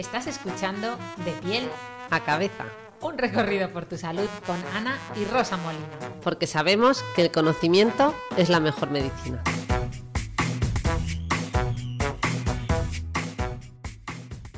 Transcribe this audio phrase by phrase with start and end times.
[0.00, 1.68] Estás escuchando De piel
[2.10, 2.64] a cabeza.
[3.02, 5.86] Un recorrido por tu salud con Ana y Rosa Molina.
[6.22, 9.42] Porque sabemos que el conocimiento es la mejor medicina.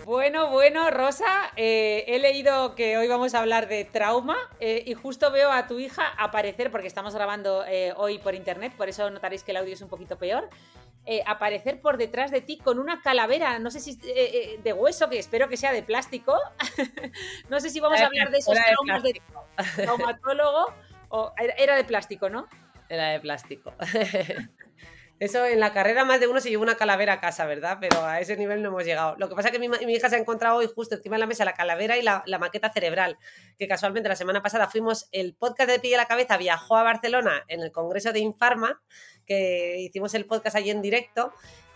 [0.04, 4.94] Bueno, bueno, Rosa, eh, he leído que hoy vamos a hablar de trauma eh, y
[4.94, 9.10] justo veo a tu hija aparecer, porque estamos grabando eh, hoy por internet, por eso
[9.10, 10.48] notaréis que el audio es un poquito peor,
[11.26, 15.48] aparecer por detrás de ti con una calavera, no sé si de hueso, que espero
[15.48, 16.38] que sea de plástico.
[17.50, 19.20] no sé si vamos a hablar de esos traumas de,
[19.76, 20.72] traumatólogo,
[21.08, 22.48] o era de plástico, ¿no?
[22.88, 23.72] Era de plástico.
[25.22, 27.78] Eso en la carrera más de uno se llevó una calavera a casa, ¿verdad?
[27.80, 29.14] Pero a ese nivel no hemos llegado.
[29.18, 31.26] Lo que pasa es que mi, hija se ha encontrado hoy justo encima de la
[31.26, 33.16] mesa la calavera y la, maqueta cerebral,
[33.56, 37.44] que casualmente la semana pasada fuimos, el podcast de Pille la Cabeza viajó a Barcelona
[37.46, 38.82] en el Congreso de Infarma,
[39.24, 41.32] que hicimos el podcast allí en directo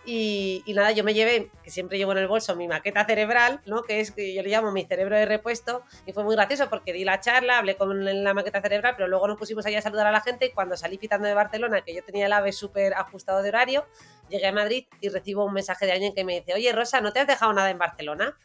[0.09, 3.83] y, nada, yo me llevé, que siempre llevo en el bolso, mi maqueta cerebral, ¿no?
[3.83, 5.83] Que es que yo le llamo mi cerebro de repuesto.
[6.05, 9.27] Y fue muy gracioso porque di la charla, hablé con la maqueta cerebral, pero luego
[9.27, 10.45] nos pusimos allá a saludar a la gente.
[10.45, 13.85] Y cuando salí pitando de Barcelona, que yo tenía el AVE súper ajustado de horario,
[14.29, 17.11] llegué a Madrid y recibo un mensaje de alguien que me dice: Oye, Rosa, ¿no
[17.11, 18.37] te has dejado nada en Barcelona?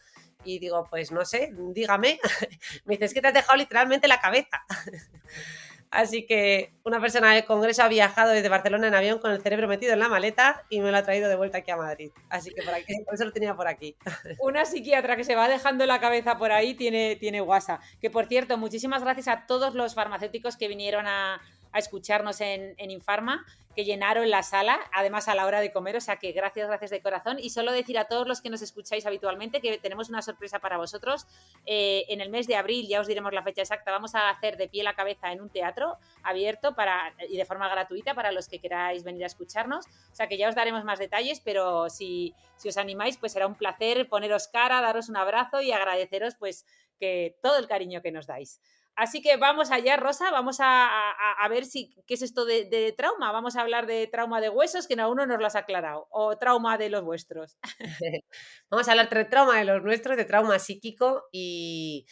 [0.45, 2.19] Y digo, pues no sé, dígame.
[2.87, 4.65] me dice, es que te has dejado literalmente la cabeza.
[5.93, 9.69] Así que una persona del Congreso ha viajado desde Barcelona en avión con el cerebro
[9.69, 12.11] metido en la maleta y me lo ha traído de vuelta aquí a Madrid.
[12.31, 13.95] Así que por, aquí, eso lo tenía por aquí.
[14.41, 17.79] Una psiquiatra que se va dejando la cabeza por ahí tiene, tiene guasa.
[18.01, 22.75] Que por cierto, muchísimas gracias a todos los farmacéuticos que vinieron a, a escucharnos en,
[22.79, 23.45] Infarma,
[23.75, 26.91] que llenaron la sala, además a la hora de comer, o sea que gracias, gracias
[26.91, 27.39] de corazón.
[27.39, 30.77] Y solo decir a todos los que nos escucháis habitualmente que tenemos una sorpresa para
[30.77, 31.27] vosotros.
[31.65, 34.59] Eh, en el mes de abril, ya os diremos la fecha exacta, vamos a hacer
[34.59, 38.49] de pie la cabeza en un teatro abierto para, y de forma gratuita para los
[38.49, 39.87] que queráis venir a escucharnos.
[39.87, 43.47] O sea que ya os daremos más detalles, pero si, si os animáis, pues será
[43.47, 46.67] un placer poneros cara, daros un abrazo y agradeceros pues
[47.01, 48.61] que todo el cariño que nos dais.
[48.95, 53.33] Así que vamos allá, Rosa, vamos a, ver si qué es esto de, trauma.
[53.33, 56.37] Vamos a hablar de trauma de huesos, que aún no nos lo has aclarado, o
[56.37, 57.57] trauma de los vuestros.
[58.71, 62.07] vamos a hablar de trauma de los nuestros, de trauma psíquico y...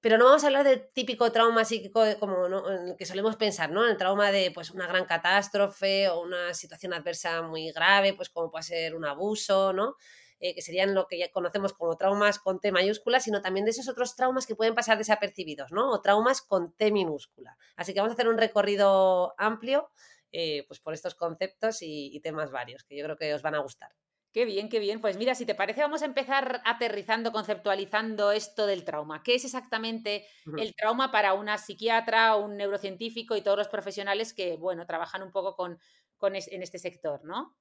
[0.00, 3.88] Pero no vamos a hablar del típico trauma psíquico como el que solemos pensar, ¿no?
[3.88, 8.50] El trauma de pues, una gran catástrofe o una situación adversa muy grave, pues como
[8.50, 9.96] puede ser un abuso, ¿no?
[10.44, 13.70] Eh, que serían lo que ya conocemos como traumas con T mayúscula, sino también de
[13.70, 15.90] esos otros traumas que pueden pasar desapercibidos, ¿no?
[15.90, 17.56] O traumas con T minúscula.
[17.76, 19.88] Así que vamos a hacer un recorrido amplio
[20.32, 23.60] eh, pues por estos conceptos y, temas varios, que yo creo que os van a
[23.60, 23.94] gustar.
[24.32, 25.00] Qué bien, qué bien.
[25.00, 29.22] Pues mira, si te parece, vamos a empezar aterrizando, conceptualizando esto del trauma.
[29.22, 30.26] ¿Qué es exactamente
[30.58, 35.32] el trauma para una psiquiatra, un neurocientífico y todos los profesionales que, bueno, trabajan un
[35.32, 35.78] poco con,
[36.20, 37.56] en este sector, ¿no?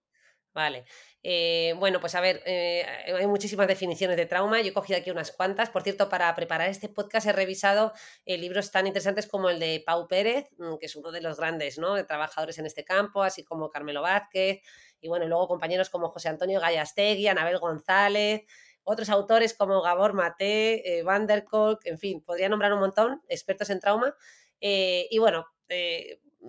[0.54, 0.86] Vale.
[1.24, 4.62] Eh, bueno, pues a ver, eh, hay muchísimas definiciones de trauma.
[4.62, 5.70] Yo he cogido aquí unas cuantas.
[5.72, 7.94] Por cierto, para preparar este podcast he revisado
[8.26, 11.38] eh, libros tan interesantes como el de Pau Pérez, mm, que es uno de los
[11.38, 11.96] grandes ¿no?
[11.96, 14.62] de trabajadores en este campo, así como Carmelo Vázquez,
[15.02, 18.44] y bueno, luego compañeros como José Antonio Gallastegui, Anabel González,
[18.84, 23.70] otros autores como Gabor Maté, Van der Kolk, en fin, podría nombrar un montón, expertos
[23.70, 24.16] en trauma.
[24.60, 25.48] y bueno,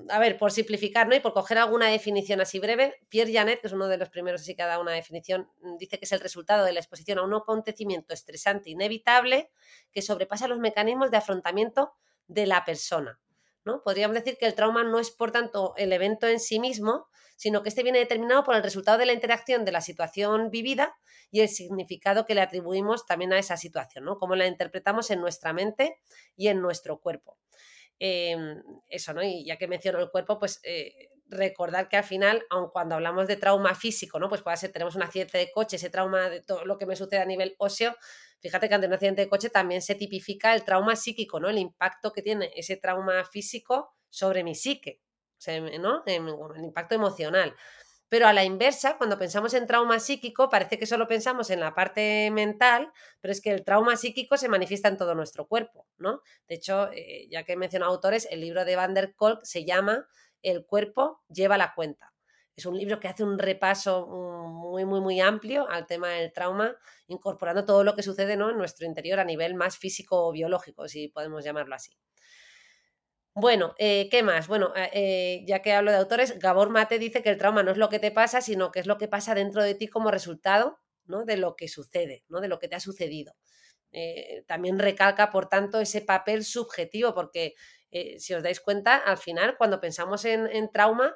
[0.08, 1.14] a ver, por simplificar, ¿no?
[1.14, 4.40] Y por coger alguna definición así breve, Pierre Janet, que es uno de los primeros
[4.40, 7.18] así que ha dado una definición, mm, dice que es el resultado de la exposición
[7.18, 9.50] a un acontecimiento estresante inevitable
[9.92, 11.94] que sobrepasa los mecanismos de afrontamiento
[12.26, 13.20] de la persona.
[13.64, 13.82] ¿no?
[13.82, 17.62] Podríamos decir que el trauma no es, por tanto, el evento en sí mismo, sino
[17.62, 20.96] que este viene determinado por el resultado de la interacción de la situación vivida
[21.30, 24.18] y el significado que le atribuimos también a esa situación, ¿no?
[24.18, 25.98] Cómo la interpretamos en nuestra mente
[26.36, 27.38] y en nuestro cuerpo.
[27.98, 29.22] Em, eso, ¿no?
[29.22, 33.26] Y ya que menciono el cuerpo, pues eh, recordar que al final, aun cuando hablamos
[33.28, 34.28] de trauma físico, ¿no?
[34.28, 36.96] Pues puede ser, tenemos un accidente de coche, ese trauma de todo lo que me
[36.96, 37.94] sucede a nivel óseo,
[38.40, 41.48] fíjate que ante un accidente de coche también se tipifica el trauma psíquico, ¿no?
[41.48, 45.00] El impacto que tiene ese trauma físico sobre mi psique,
[45.80, 46.02] ¿no?
[46.06, 47.54] El impacto emocional.
[48.08, 51.74] Pero a la inversa, cuando pensamos en trauma psíquico, parece que solo pensamos en la
[51.74, 56.20] parte mental, pero es que el trauma psíquico se manifiesta en todo nuestro cuerpo, ¿no?
[56.48, 59.64] De hecho, eh, ya que he mencionado autores, el libro de Van der Kolk se
[59.64, 60.06] llama
[60.42, 62.12] el cuerpo lleva la cuenta.
[62.56, 66.76] Es un libro que hace un repaso muy, muy, muy amplio al tema del trauma,
[67.08, 68.50] incorporando todo lo que sucede ¿no?
[68.50, 71.96] en nuestro interior a nivel más físico o biológico, si podemos llamarlo así.
[73.36, 74.46] Bueno, eh, ¿qué más?
[74.46, 77.72] Bueno, eh, eh, ya que hablo de autores, Gabor Mate dice que el trauma no
[77.72, 80.12] es lo que te pasa, sino que es lo que pasa dentro de ti como
[80.12, 81.24] resultado ¿no?
[81.24, 82.40] de lo que sucede, ¿no?
[82.40, 83.34] de lo que te ha sucedido.
[84.46, 87.54] también recalca, por tanto, ese papel subjetivo, porque
[88.18, 91.14] si os dais cuenta, al final, cuando pensamos en, en trauma,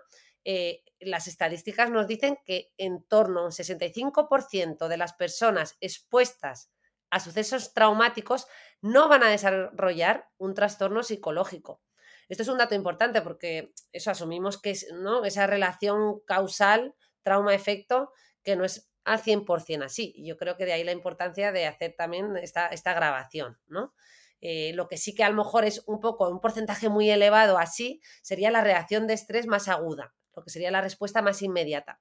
[1.01, 6.71] las estadísticas nos dicen que en torno a un 65% de las personas expuestas
[7.11, 8.47] a sucesos traumáticos
[8.81, 11.81] no van a desarrollar un trastorno psicológico.
[12.29, 15.25] Esto es un dato importante porque eso asumimos que es ¿no?
[15.25, 20.15] esa relación causal, trauma-efecto, que no es al 100% así.
[20.19, 23.95] Yo creo que de ahí la importancia de hacer también esta, esta grabación, ¿no?
[24.41, 27.59] Eh, lo que sí que a lo mejor es un poco, un porcentaje muy elevado
[27.59, 32.01] así, sería la reacción de estrés más aguda, lo que sería la respuesta más inmediata.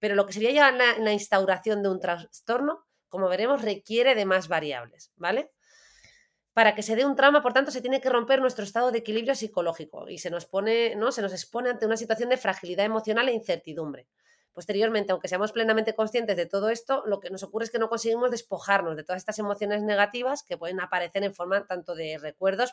[0.00, 4.48] Pero lo que sería ya la instauración de un trastorno, como veremos, requiere de más
[4.48, 5.52] variables, ¿vale?
[6.56, 9.00] Para que se dé un trauma, por tanto, se tiene que romper nuestro estado de
[9.00, 11.12] equilibrio psicológico y se nos pone, ¿no?
[11.12, 14.08] Se nos expone ante una situación de fragilidad emocional e incertidumbre.
[14.54, 17.90] Posteriormente, aunque seamos plenamente conscientes de todo esto, lo que nos ocurre es que no
[17.90, 22.72] conseguimos despojarnos de todas estas emociones negativas que pueden aparecer en forma tanto de recuerdos,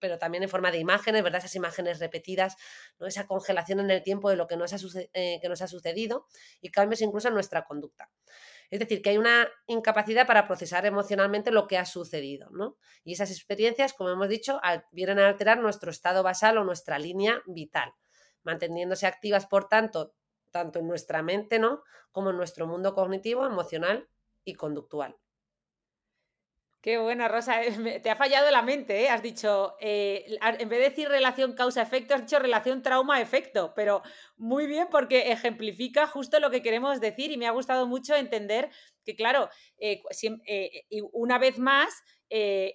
[0.00, 1.38] pero también en forma de imágenes, ¿verdad?
[1.38, 2.56] Esas imágenes repetidas,
[3.00, 4.76] esa congelación en el tiempo de lo que nos ha,
[5.14, 6.26] eh, que nos ha sucedido
[6.60, 8.10] y cambios incluso en nuestra conducta.
[8.74, 12.76] Es decir, que hay una incapacidad para procesar emocionalmente lo que ha sucedido, ¿no?
[13.04, 14.60] Y esas experiencias, como hemos dicho,
[14.90, 17.94] vienen a alterar nuestro estado basal o nuestra línea vital,
[18.42, 20.16] manteniéndose activas, por tanto,
[20.50, 21.84] tanto en nuestra mente, ¿no?
[22.10, 24.08] Como en nuestro mundo cognitivo, emocional
[24.42, 25.14] y conductual.
[26.84, 27.62] Qué buena, Rosa.
[28.02, 29.08] Te ha fallado la mente, ¿eh?
[29.08, 34.02] Has dicho, eh, en vez de decir relación causa-efecto, has dicho relación trauma-efecto, pero
[34.36, 38.68] muy bien porque ejemplifica justo lo que queremos decir y me ha gustado mucho entender
[39.02, 39.48] que, claro,
[39.78, 40.02] eh,
[41.14, 42.02] una vez más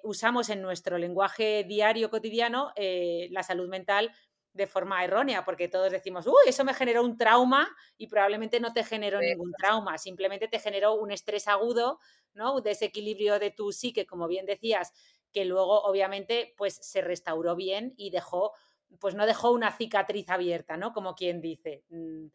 [0.03, 4.11] usamos en nuestro lenguaje diario cotidiano la salud mental
[4.59, 7.67] de forma errónea, porque todos decimos, uy, eso me generó un trauma
[7.97, 11.99] y probablemente no te generó ningún trauma, simplemente te generó un estrés agudo,
[12.33, 12.55] ¿no?
[12.55, 14.91] Un desequilibrio de tu psique, como bien decías,
[15.31, 18.51] que luego obviamente pues se restauró bien y dejó,
[18.99, 20.91] pues no dejó una cicatriz abierta, ¿no?
[20.91, 21.85] Como quien dice.
[21.89, 22.27] Mm,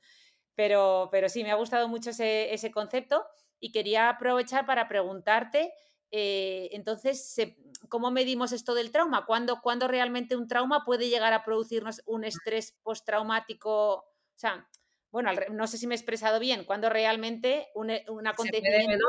[0.54, 3.24] pero, pero sí, me ha gustado mucho ese, ese concepto
[3.60, 5.74] y quería aprovechar para preguntarte
[6.16, 7.34] eh, entonces,
[7.88, 9.26] ¿cómo medimos esto del trauma?
[9.26, 13.94] ¿Cuándo, realmente un trauma puede llegar a producirnos un estrés postraumático?
[13.94, 14.04] O
[14.36, 14.68] sea,
[15.10, 19.06] bueno, no sé si me he expresado bien, ¿cuándo realmente un, e, acontecimiento...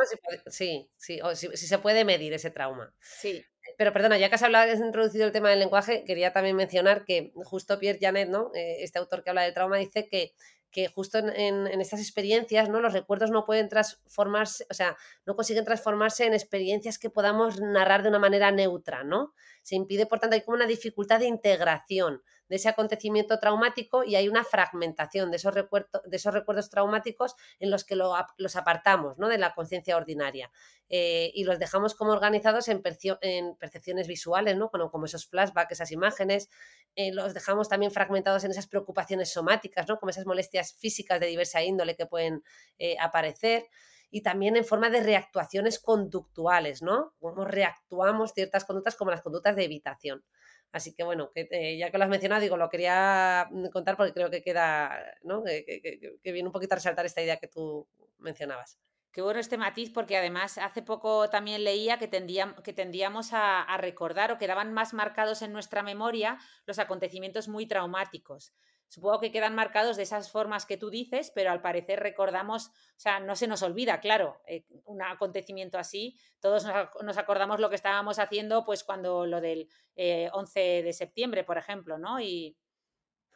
[0.47, 2.91] sí, sí, si, se puede medir ese trauma.
[2.99, 3.45] Sí.
[3.77, 7.05] Pero perdona, ya que has hablado, has introducido el tema del lenguaje, quería también mencionar
[7.05, 8.49] que justo Pierre Janet, ¿no?
[8.55, 10.33] Eh, este autor que habla del trauma, dice que
[10.75, 12.81] que justo en, estas experiencias, ¿no?
[12.81, 18.03] Los recuerdos no pueden transformarse, o sea, no consiguen transformarse en experiencias que podamos narrar
[18.03, 19.33] de una manera neutra, ¿no?
[19.63, 24.15] Se impide, por tanto, hay como una dificultad de integración de ese acontecimiento traumático y
[24.15, 29.27] hay una fragmentación de esos, de esos recuerdos traumáticos en los que los apartamos ¿no?
[29.27, 30.51] de la conciencia ordinaria
[30.89, 34.69] eh, y los dejamos como organizados en, percepciones visuales, ¿no?
[34.69, 36.49] como, como, esos flashbacks, esas imágenes,
[36.95, 39.97] eh, los dejamos también fragmentados en esas preocupaciones somáticas, ¿no?
[39.97, 42.43] como esas molestias físicas de diversa índole que pueden
[42.77, 43.67] eh, aparecer
[44.11, 47.13] y también en forma de reactuaciones conductuales, ¿no?
[47.19, 50.23] Cómo reactuamos ciertas conductas como las conductas de evitación.
[50.71, 54.13] Así que bueno, que, ya que lo has mencionado, digo, lo quería mm, contar porque
[54.13, 55.43] creo que queda, ¿no?
[55.43, 58.77] Que, viene un poquito a resaltar esta idea que tú mencionabas.
[59.11, 63.77] Qué bueno este matiz, porque además hace poco también leía que, que tendíamos a, a,
[63.77, 68.53] recordar o quedaban más marcados en nuestra memoria los acontecimientos muy traumáticos
[68.87, 72.99] supongo que quedan marcados de esas formas que tú dices, pero al parecer recordamos, o
[72.99, 76.65] sea, no se nos olvida, claro, eh, un acontecimiento así, todos
[77.01, 81.57] nos, acordamos lo que estábamos haciendo, pues cuando lo del 11 eh, de septiembre, por
[81.57, 82.19] ejemplo, ¿no?
[82.19, 82.57] Y,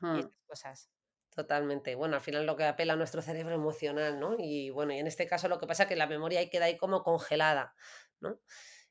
[0.01, 0.15] y hmm.
[0.18, 0.91] estas cosas.
[1.36, 1.96] Totalmente.
[1.96, 4.36] Bueno, al final lo que apela a nuestro cerebro emocional, ¿no?
[4.38, 6.65] Y bueno, y en este caso lo que pasa es que la memoria ahí queda
[6.65, 7.75] ahí como congelada,
[8.20, 8.39] ¿no?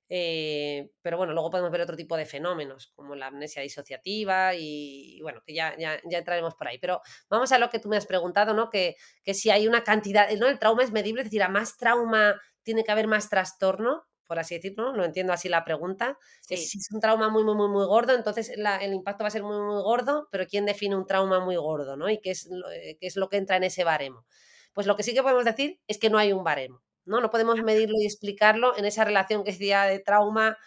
[0.09, 5.21] Eh, pero bueno, luego podemos ver otro tipo de fenómenos, como la amnesia disociativa y,
[5.23, 6.79] bueno, que ya, ya, ya, entraremos por ahí.
[6.79, 8.71] Pero vamos a lo que tú me has preguntado, ¿no?
[8.71, 10.47] Que, que si hay una cantidad, ¿no?
[10.49, 14.39] El trauma es medible, es decir, a más trauma tiene que haber más trastorno, por
[14.39, 16.19] así decirlo, no entiendo así la pregunta.
[16.43, 19.43] Si es un trauma muy, muy, muy, muy gordo, entonces el impacto va a ser
[19.43, 22.11] muy, muy gordo, pero ¿quién define un trauma muy gordo, ¿no?
[22.11, 24.27] Y qué es, eh, qué es lo que entra en ese baremo.
[24.75, 26.83] Pues lo que sí que podemos decir es que no hay un baremo.
[27.09, 27.21] ¿No?
[27.21, 30.59] No podemos medirlo y explicarlo en esa relación que decía de trauma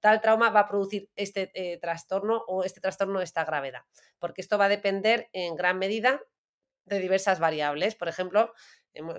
[0.00, 3.82] tal trauma va a producir este eh, trastorno o este trastorno esta gravedad,
[4.20, 6.20] porque esto va a depender en gran medida
[6.84, 7.96] de diversas variables.
[7.96, 8.52] Por ejemplo,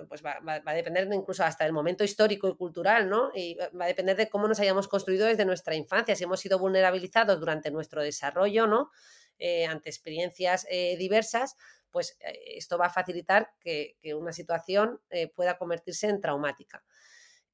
[0.08, 3.30] pues va, a depender incluso hasta el momento histórico y cultural, ¿no?
[3.34, 6.58] Y va a depender de cómo nos hayamos construido desde nuestra infancia, si hemos sido
[6.58, 8.90] vulnerabilizados durante nuestro desarrollo, ¿no?
[9.38, 11.54] Eh, ante experiencias eh, diversas,
[11.90, 15.00] pues esto va a facilitar que, una situación
[15.34, 16.84] pueda convertirse en traumática.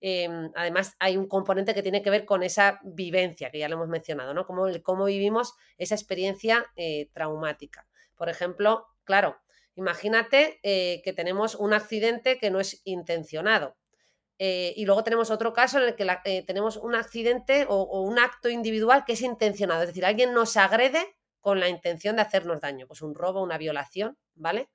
[0.07, 3.77] Em, además, hay un componente que tiene que ver con esa vivencia, que ya lo
[3.77, 4.47] hemos mencionado, ¿no?
[4.47, 7.87] Cómo, cómo vivimos esa experiencia eh, traumática.
[8.15, 9.39] Por ejemplo, claro,
[9.77, 13.79] imagínate eh, que tenemos un accidente que no es intencionado.
[14.39, 18.19] Eh, y luego tenemos otro caso en el que tenemos un accidente o, o un
[18.19, 22.63] acto individual que es intencionado, es decir, alguien nos agrede con la intención de hacernos
[22.63, 24.71] daño, pues un robo, una violación, ¿vale?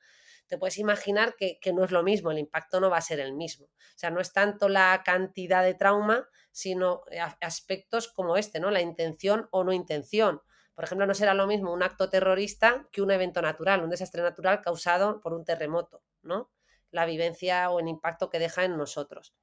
[0.49, 3.33] te puedes imaginar que, no es lo mismo, el impacto no va a ser el
[3.33, 3.67] mismo.
[3.67, 8.71] O sea, no es tanto la cantidad de trauma, sino eh, aspectos como este, ¿no?
[8.71, 10.41] La intención o no intención.
[10.73, 14.23] Por ejemplo, no será lo mismo un acto terrorista que un evento natural, un desastre
[14.23, 16.51] natural causado por un terremoto, ¿no?
[16.89, 19.35] La vivencia o el impacto que deja en nosotros.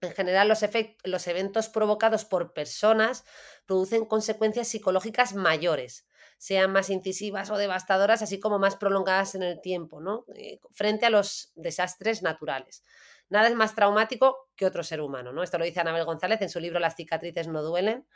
[0.00, 0.64] En general, los,
[1.04, 3.24] los eventos provocados por personas
[3.66, 6.08] producen consecuencias psicológicas mayores
[6.44, 10.26] sean más incisivas o devastadoras, así como más prolongadas en el tiempo, ¿no?
[10.36, 12.84] Eh, frente a los desastres naturales.
[13.30, 15.42] Nada es más traumático que otro ser humano, ¿no?
[15.42, 18.06] Esto lo dice Anabel González en su libro Las cicatrices no duelen.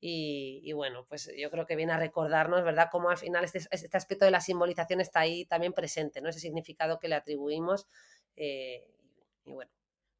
[0.00, 3.94] Y, bueno, pues yo creo que viene a recordarnos, ¿verdad?, cómo al final este, este,
[3.94, 6.30] aspecto de la simbolización está ahí también presente, ¿no?
[6.30, 7.86] Ese significado que le atribuimos.
[8.34, 8.82] Eh,
[9.44, 9.70] y bueno.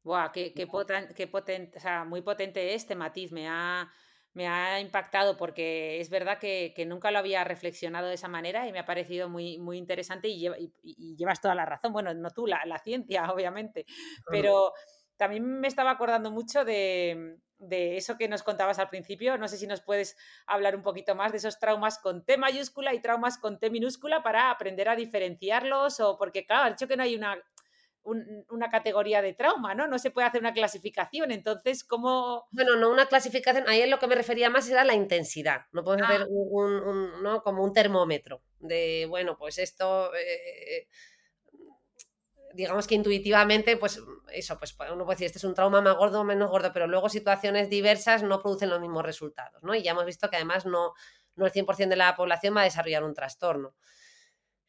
[0.03, 3.31] Buah, qué, qué, potente, o sea, muy potente este matiz.
[3.31, 3.91] Me ha,
[4.35, 8.73] me ha impactado porque es verdad que, nunca lo había reflexionado de esa manera y
[8.73, 10.49] me ha parecido muy, muy interesante y,
[11.15, 11.93] llevas toda la razón.
[11.93, 13.85] Bueno, no tú, la, ciencia, obviamente,
[14.29, 14.73] pero
[15.15, 17.39] también me estaba acordando mucho de,
[17.69, 19.37] eso que nos contabas al principio.
[19.37, 22.93] No sé si nos puedes hablar un poquito más de esos traumas con T mayúscula
[22.93, 26.97] y traumas con T minúscula para aprender a diferenciarlos o porque, claro, has dicho que
[26.97, 27.41] no hay una
[28.05, 29.87] una categoría de trauma, ¿no?
[29.87, 31.31] No se puede hacer una clasificación.
[31.31, 32.47] Entonces, ¿cómo...?
[32.51, 35.65] Bueno, no una clasificación, ahí en lo que me refería más era la intensidad.
[35.71, 36.27] No podemos hacer ah.
[36.29, 37.41] un, ¿no?
[37.41, 40.13] como un termómetro de, bueno, pues esto...
[40.15, 40.87] Eh,
[42.55, 46.21] digamos que intuitivamente, pues eso, pues uno puede decir, este es un trauma más gordo
[46.21, 49.75] o menos gordo, pero luego situaciones diversas no producen los mismos resultados, ¿no?
[49.75, 50.93] Y ya hemos visto que además no,
[51.35, 53.75] no el 100% de la población va a desarrollar un trastorno.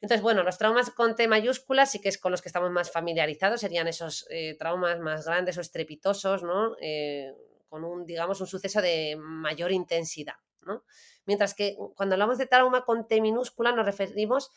[0.00, 2.92] Entonces, bueno, los traumas con T mayúsculas sí que es con los que estamos más
[2.92, 6.76] familiarizados, serían esos eh, traumas más grandes o estrepitosos, ¿no?
[6.80, 7.32] Eh,
[7.68, 10.84] con un, digamos, un suceso de mayor intensidad, ¿no?
[11.24, 14.50] Mientras que cuando hablamos de trauma con T minúscula nos referimos,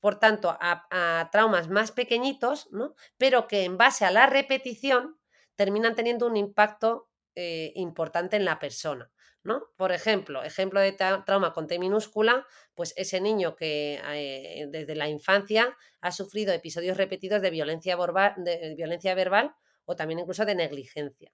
[0.00, 2.94] por tanto, a, traumas más pequeñitos, ¿no?
[3.16, 5.18] Pero que en base a la repetición
[5.56, 9.10] terminan teniendo un impacto eh, importante en la persona.
[9.44, 9.68] ¿No?
[9.76, 15.08] Por ejemplo, ejemplo de trauma con T minúscula, pues ese niño que eh, desde la
[15.08, 17.96] infancia ha sufrido episodios repetidos de violencia,
[18.36, 21.32] de violencia verbal o también incluso de negligencia,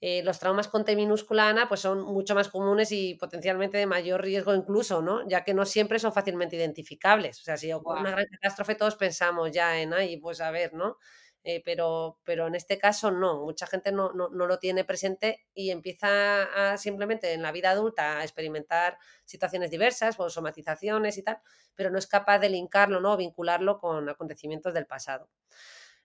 [0.00, 3.86] eh, los traumas con T minúscula, Ana, pues son mucho más comunes y potencialmente de
[3.86, 5.26] mayor riesgo incluso, ¿no?
[5.26, 7.40] Ya que no siempre son fácilmente identificables.
[7.40, 10.74] O sea, si ocurre una gran catástrofe, todos pensamos ya en, ahí, pues a ver,
[10.74, 10.98] ¿no?
[11.46, 16.76] Eh, pero, pero en este caso no, mucha gente no, lo tiene presente y empieza
[16.78, 18.96] simplemente en la vida adulta a experimentar
[19.26, 21.38] situaciones diversas o somatizaciones y tal,
[21.74, 23.16] pero no es capaz de linkarlo, ¿no?
[23.18, 25.28] vincularlo con acontecimientos del pasado.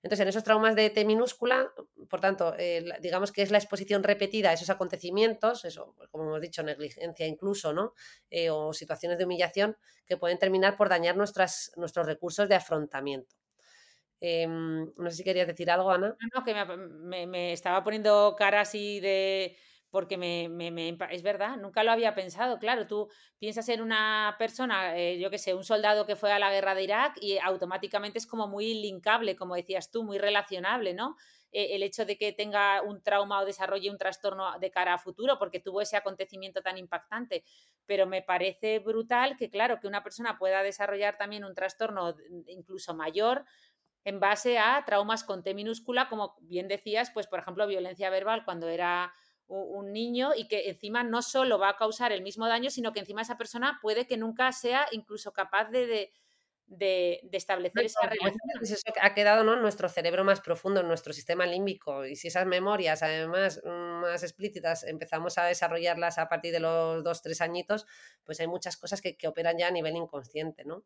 [0.01, 1.73] Entonces, en esos traumas de T minúscula,
[2.09, 6.23] por tanto, eh, digamos que es la exposición repetida a esos acontecimientos, eso, pues, como
[6.25, 7.93] hemos dicho, negligencia incluso, ¿no?
[8.29, 13.35] Eh, o situaciones de humillación que pueden terminar por dañar nuestros recursos de afrontamiento.
[14.21, 16.15] Em, no sé si querías decir algo, Ana.
[16.33, 19.57] No, que me, estaba poniendo cara así de...
[19.91, 20.45] Porque me,
[21.09, 22.59] es verdad, nunca lo había pensado.
[22.59, 23.09] Claro, tú
[23.39, 26.75] piensas en una persona, eh, yo qué sé, un soldado que fue a la guerra
[26.75, 31.15] de Irak y automáticamente es como muy linkable, como decías tú, muy relacionable, ¿no?
[31.51, 34.99] Eh, el hecho de que tenga un trauma o desarrolle un trastorno de cara a
[34.99, 37.43] futuro porque tuvo ese acontecimiento tan impactante.
[37.87, 42.93] Pero me parece brutal que, claro, que una persona pueda desarrollar también un trastorno incluso
[42.93, 43.43] mayor
[44.09, 48.43] en base a traumas con T minúscula, como bien decías, pues por ejemplo violencia verbal
[48.43, 49.13] cuando era
[49.47, 52.99] un niño y que encima no solo va a causar el mismo daño, sino que
[52.99, 56.11] encima esa persona puede que nunca sea incluso capaz de,
[57.31, 58.37] establecer esa relación.
[58.61, 59.55] Eso ha quedado ¿no?
[59.55, 62.05] en nuestro cerebro más profundo, en nuestro sistema límbico.
[62.05, 67.23] Y si esas memorias, además más explícitas, empezamos a desarrollarlas a partir de los dos,
[67.23, 67.87] tres añitos,
[68.23, 70.83] pues hay muchas cosas que, que operan ya a nivel inconsciente, ¿no?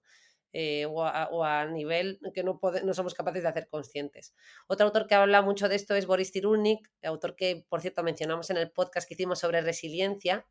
[0.54, 4.36] Eh, o, a, nivel que no, no, somos capaces de hacer conscientes.
[4.68, 8.52] Otro autor que habla mucho de esto es Boris Tirulnik, autor que, por cierto, mencionamos
[8.52, 10.46] en el podcast que hicimos sobre resiliencia,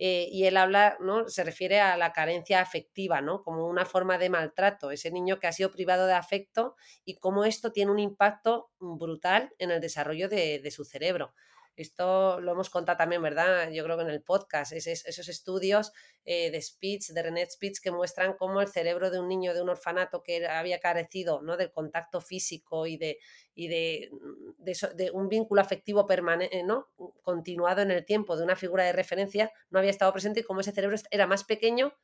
[0.00, 1.28] eh, y él habla, ¿no?
[1.28, 3.42] Se refiere a la carencia afectiva, ¿no?
[3.42, 7.44] Como una forma de maltrato, ese niño que ha sido privado de afecto y cómo
[7.44, 11.34] esto tiene un impacto brutal en el desarrollo de su cerebro.
[11.78, 13.70] Esto lo hemos contado también, ¿verdad?
[13.70, 15.92] Yo creo que en el podcast, esos estudios
[16.24, 19.62] eh, de Spitz, de René Spitz, que muestran cómo el cerebro de un niño de
[19.62, 21.56] un orfanato que había carecido ¿no?
[21.56, 23.18] del contacto físico y de,
[23.54, 24.10] y de,
[24.58, 26.88] de, un vínculo afectivo permanente, ¿no?
[27.22, 30.62] continuado en el tiempo, de una figura de referencia, no había estado presente y cómo
[30.62, 31.94] ese cerebro era más pequeño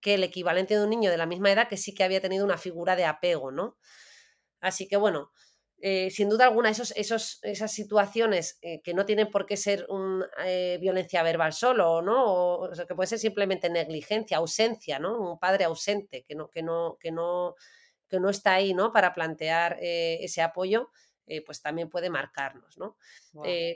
[0.00, 2.44] que el equivalente de un niño de la misma edad que sí que había tenido
[2.44, 3.78] una figura de apego, ¿no?
[4.60, 5.30] Así que bueno,
[5.84, 9.84] eh, sin duda alguna, esos, esos, esas situaciones eh, que no tienen por qué ser
[9.88, 12.24] un, eh, violencia verbal solo, ¿no?
[12.24, 15.18] O, que puede ser simplemente negligencia, ausencia, ¿no?
[15.18, 17.56] Un padre ausente que no, que no, que no,
[18.08, 18.92] que no está ahí, ¿no?
[18.92, 20.92] Para plantear ese apoyo,
[21.46, 22.96] pues también puede marcarnos, ¿no?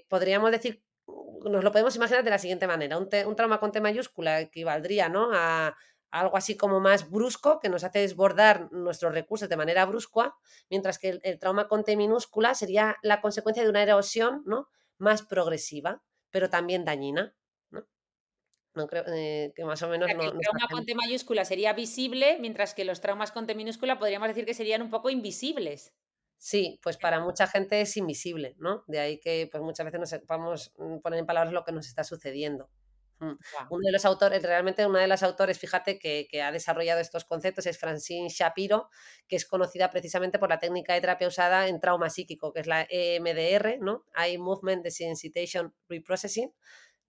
[0.09, 3.81] podríamos decir, nos lo podemos imaginar de la siguiente manera, un, un trauma con T
[3.81, 5.31] mayúscula equivaldría, ¿no?
[5.33, 5.75] A,
[6.11, 10.35] algo así como más brusco, que nos hace desbordar nuestros recursos de manera brusca,
[10.71, 14.69] mientras que el, trauma con T minúscula sería la consecuencia de una erosión ¿no?
[14.99, 17.35] más progresiva, pero también dañina.
[17.71, 18.87] ¿no?
[18.87, 20.09] creo eh, que más o menos.
[20.11, 24.29] el trauma con T mayúscula sería visible, mientras que los traumas con T minúscula podríamos
[24.29, 25.95] decir que serían un poco invisibles.
[26.39, 28.85] Sí, pues para mucha gente es invisible, ¿no?
[28.87, 31.87] De ahí que pues muchas veces no sepamos mm, poner en palabras lo que nos
[31.87, 32.69] está sucediendo.
[33.18, 37.66] Uno de los autores, realmente una de las autores, fíjate, que, ha desarrollado estos conceptos
[37.66, 38.90] es Francine Shapiro,
[39.26, 42.66] que es conocida precisamente por la técnica de terapia usada en trauma psíquico, que es
[42.66, 44.04] la EMDR, ¿no?
[44.16, 46.52] Eye Movement Desensitization Reprocessing,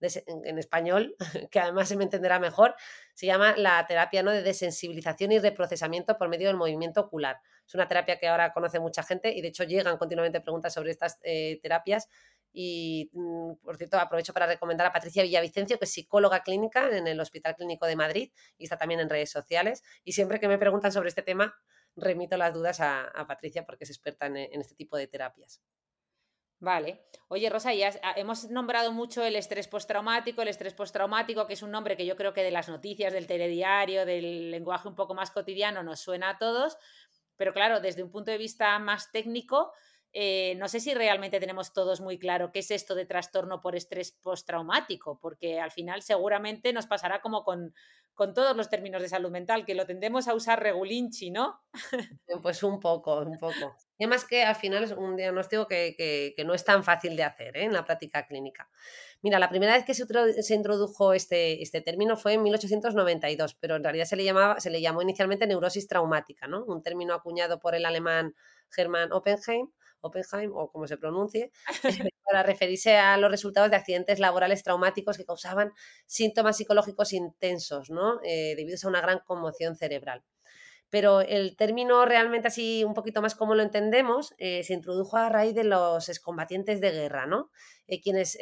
[0.00, 1.16] en español,
[1.50, 2.74] que además se me entenderá mejor,
[3.14, 4.30] se llama la terapia ¿no?
[4.30, 7.40] de desensibilización y reprocesamiento por medio del movimiento ocular.
[7.66, 10.90] Es una terapia que ahora conoce mucha gente y de hecho llegan continuamente preguntas sobre
[10.90, 12.08] estas eh, terapias
[12.52, 17.06] y, mm, por cierto, aprovecho para recomendar a Patricia Villavicencio, que es psicóloga clínica en
[17.06, 19.82] el Hospital Clínico de Madrid y está también en redes sociales.
[20.04, 21.54] Y siempre que me preguntan sobre este tema,
[21.96, 25.62] remito las dudas a, Patricia porque es experta en, este tipo de terapias.
[26.60, 27.04] Vale.
[27.28, 31.62] Oye, Rosa, ya ah, hemos nombrado mucho el estrés postraumático, el estrés postraumático, que es
[31.62, 35.14] un nombre que yo creo que de las noticias, del telediario, del lenguaje un poco
[35.14, 36.76] más cotidiano nos suena a todos,
[37.36, 39.72] pero claro, desde un punto de vista más técnico,
[40.12, 43.76] eh, no sé si realmente tenemos todos muy claro qué es esto de trastorno por
[43.76, 47.74] estrés postraumático, porque al final seguramente nos pasará como con,
[48.18, 51.60] con todos los términos de salud mental, que lo tendemos a usar regulinchi, ¿no?
[52.42, 53.76] Pues un poco, un poco.
[53.96, 57.56] Y además que al final es un diagnóstico que, no es tan fácil de hacer
[57.56, 57.64] ¿eh?
[57.64, 58.68] en la práctica clínica.
[59.22, 63.84] Mira, la primera vez que se, introdujo este, este, término fue en 1892, pero en
[63.84, 66.64] realidad se le, llamaba, se le llamó inicialmente neurosis traumática, ¿no?
[66.64, 68.34] un término acuñado por el alemán
[68.76, 69.68] Hermann Oppenheim
[70.00, 71.50] Oppenheim o como se pronuncie,
[72.24, 75.72] para referirse a los resultados de accidentes laborales traumáticos que causaban
[76.06, 78.20] síntomas psicológicos intensos, ¿no?
[78.24, 80.22] Eh, debido a una gran conmoción cerebral.
[80.90, 85.28] Pero el término realmente así un poquito más como lo entendemos eh, se introdujo a
[85.28, 87.50] raíz de los excombatientes de guerra, ¿no?
[87.86, 88.38] Eh, quienes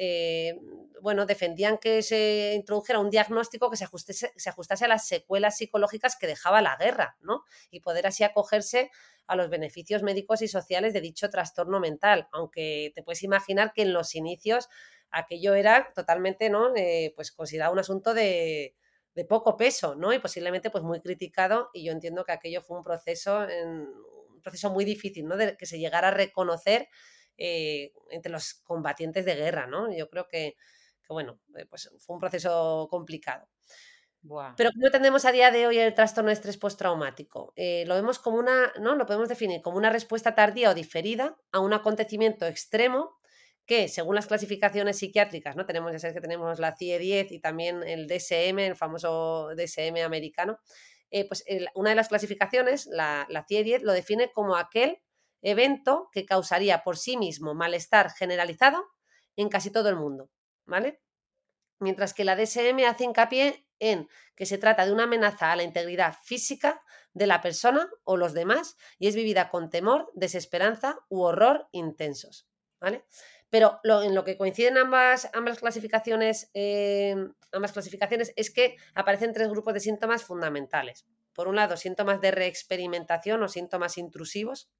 [1.00, 5.56] bueno, defendían que se introdujera un diagnóstico que se ajustase, se ajustase a las secuelas
[5.56, 7.44] psicológicas que dejaba la guerra, ¿no?
[7.70, 8.90] Y poder así acogerse
[9.26, 13.82] a los beneficios médicos y sociales de dicho trastorno mental, aunque te puedes imaginar que
[13.82, 14.68] en los inicios
[15.10, 16.74] aquello era totalmente, ¿no?
[16.76, 18.74] Eh, pues considerado un asunto de,
[19.24, 20.12] poco peso, ¿no?
[20.12, 24.70] Y posiblemente pues muy criticado y yo entiendo que aquello fue un proceso, un proceso
[24.70, 25.36] muy difícil, ¿no?
[25.36, 26.88] De que se llegara a reconocer
[27.38, 29.92] eh, entre los combatientes de guerra, ¿no?
[29.94, 30.56] Yo creo que,
[31.02, 33.48] que bueno, eh, pues fue un proceso complicado.
[34.56, 37.52] Pero ¿cómo entendemos a día de hoy el trastorno de estrés postraumático?
[37.56, 38.94] Eh, lo vemos como una, ¿no?
[38.96, 43.18] Lo podemos definir como una respuesta tardía o diferida a un acontecimiento extremo
[43.66, 45.66] que, según las clasificaciones psiquiátricas, ¿no?
[45.66, 50.58] Tenemos, ya sabes que tenemos la CIE-10 y también el DSM, el famoso DSM americano.
[51.10, 55.02] Eh, pues una de las clasificaciones, la, la CIE-10, lo define como aquel
[55.42, 58.84] evento que causaría por sí mismo malestar generalizado
[59.36, 60.30] en casi todo el mundo,
[60.64, 61.00] ¿vale?
[61.78, 65.62] Mientras que la DSM hace hincapié en que se trata de una amenaza a la
[65.62, 71.22] integridad física de la persona o los demás y es vivida con temor, desesperanza u
[71.22, 72.48] horror intensos.
[72.80, 73.04] ¿vale?
[73.50, 79.48] Pero en lo que coinciden ambas, ambas, clasificaciones, em, ambas clasificaciones es que aparecen tres
[79.48, 81.06] grupos de síntomas fundamentales.
[81.32, 84.70] Por un lado, síntomas de reexperimentación o síntomas intrusivos.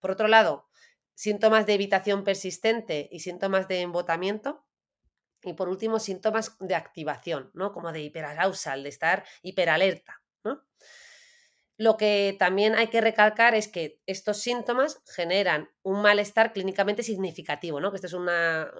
[0.00, 0.68] Por otro lado,
[1.14, 4.64] síntomas de evitación persistente y síntomas de embotamiento.
[5.42, 7.72] Y por último, síntomas de activación, ¿no?
[7.72, 10.62] Como de hiperarousal, de estar hiperalerta, ¿no?
[11.80, 17.80] Lo que también hay que recalcar es que estos síntomas generan un malestar clínicamente significativo,
[17.80, 17.90] ¿no?
[17.90, 18.70] Que esto es una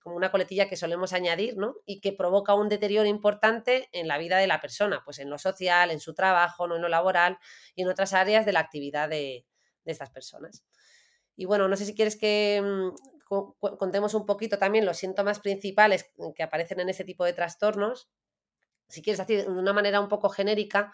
[0.00, 1.74] como una coletilla que solemos añadir, ¿no?
[1.84, 5.38] Y que provoca un deterioro importante en la vida de la persona, pues en lo
[5.38, 6.76] social, en su trabajo, ¿no?
[6.76, 7.38] en lo laboral
[7.74, 9.44] y en otras áreas de la actividad de,
[9.84, 10.64] estas personas.
[11.34, 16.08] Y bueno, no sé si quieres que mm, contemos un poquito también los síntomas principales
[16.36, 18.08] que aparecen en ese tipo de trastornos.
[18.86, 20.92] Si quieres decir de una manera un poco genérica,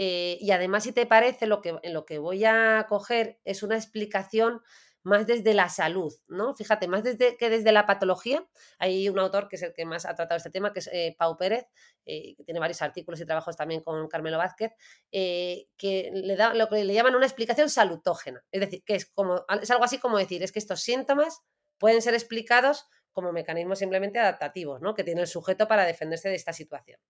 [0.00, 3.74] eh, y además, si te parece, lo que, lo que voy a coger es una
[3.74, 4.62] explicación
[5.02, 6.54] más desde la salud, ¿no?
[6.54, 8.46] Fíjate, más desde que desde la patología.
[8.78, 11.16] Hay un autor que es el que más ha tratado este tema, que es eh,
[11.18, 11.66] Pau Pérez,
[12.06, 14.70] eh, que tiene varios artículos y trabajos también con Carmelo Vázquez,
[15.10, 18.44] que le da lo que le llaman una explicación salutógena.
[18.52, 21.42] Es decir, que es como, es algo así como decir, es que estos síntomas
[21.76, 22.86] pueden ser explicados
[23.18, 24.94] como mecanismos simplemente adaptativos, ¿no?
[24.94, 27.00] Que tiene el sujeto para defenderse de esta situación.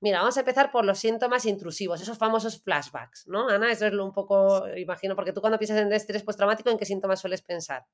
[0.00, 3.48] Mira, vamos a empezar por los síntomas intrusivos, esos famosos flashbacks, ¿no?
[3.48, 6.78] Ana, eso es lo un poco, imagino, porque tú cuando piensas en estrés postraumático, ¿en
[6.78, 7.84] qué síntomas sueles pensar?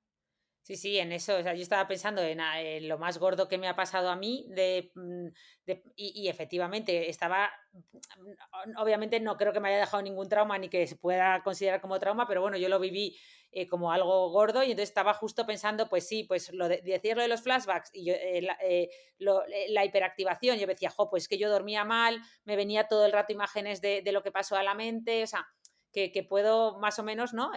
[0.63, 1.37] Sí, sí, en eso.
[1.37, 4.17] O sea, yo estaba pensando en, ah, lo más gordo que me ha pasado a
[4.17, 5.27] mí de, mm,
[5.97, 10.87] y, efectivamente estaba, mm, obviamente no creo que me haya dejado ningún trauma ni que
[10.87, 13.19] se pueda considerar como trauma, pero bueno, yo lo viví
[13.51, 17.23] eh, como algo gordo y entonces estaba justo pensando, pues sí, pues lo de, decirlo
[17.23, 21.39] de los flashbacks y yo, eh, la, eh, la, hiperactivación, yo decía, jo, pues que
[21.39, 24.63] yo dormía mal, me venía todo el rato imágenes de, de lo que pasó a
[24.63, 25.45] la mente, o sea,
[25.93, 27.51] que, que puedo más o menos, ¿no?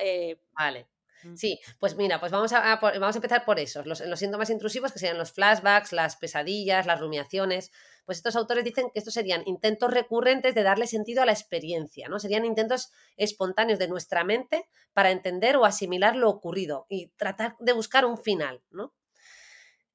[0.54, 0.88] vale.
[1.36, 5.00] Sí, pues mira, pues vamos a, vamos a empezar por esos, los, síntomas intrusivos que
[5.00, 7.72] serían los flashbacks, las pesadillas, las rumiaciones.
[8.06, 12.08] Pues estos autores dicen que estos serían intentos recurrentes de darle sentido a la experiencia,
[12.08, 12.20] ¿no?
[12.20, 17.74] Serían intentos espontáneos de nuestra mente para entender o asimilar lo ocurrido y tratar de
[17.74, 18.94] buscar un final, ¿no?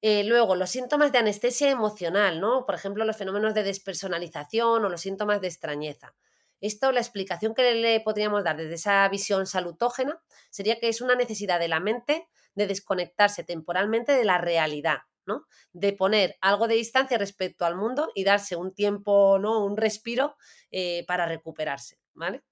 [0.03, 2.65] Eh, luego, los síntomas de anestesia emocional, ¿no?
[2.65, 6.15] Por ejemplo, los fenómenos de despersonalización o los síntomas de extrañeza.
[6.61, 10.21] Esto, la explicación que le podríamos dar desde esa visión salutógena
[10.51, 15.47] sería que es una necesidad de la mente de desconectarse temporalmente de la realidad, ¿no?
[15.73, 19.65] De poner algo de distancia respecto al mundo y darse un tiempo, ¿no?
[19.65, 20.37] Un respiro
[20.71, 22.43] eh, para recuperarse, ¿vale?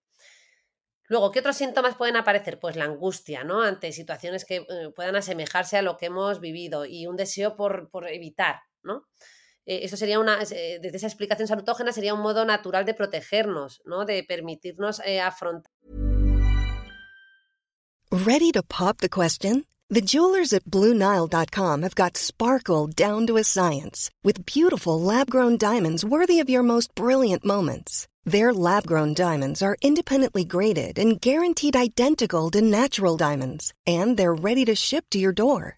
[1.09, 2.61] Luego, ¿qué otros síntomas pueden aparecer?
[2.61, 3.63] Pues la angustia, ¿no?
[3.63, 7.91] Ante situaciones que eh, puedan asemejarse a lo que hemos vivido y un deseo por,
[7.91, 9.07] por evitar, ¿no?
[9.69, 13.83] Eh, eso sería una, eh, desde esa explicación salutógena, sería un modo natural de protegernos,
[13.85, 14.07] ¿no?
[14.07, 15.71] De permitirnos eh, afrontar.
[18.11, 19.67] Ready to pop the question?
[19.91, 26.03] The jewelers at BlueNile.com have got sparkle down to a science with beautiful lab-grown diamonds
[26.03, 28.07] worthy of your most brilliant moments.
[28.25, 34.65] Their lab-grown diamonds are independently graded and guaranteed identical to natural diamonds, and they're ready
[34.65, 35.78] to ship to your door.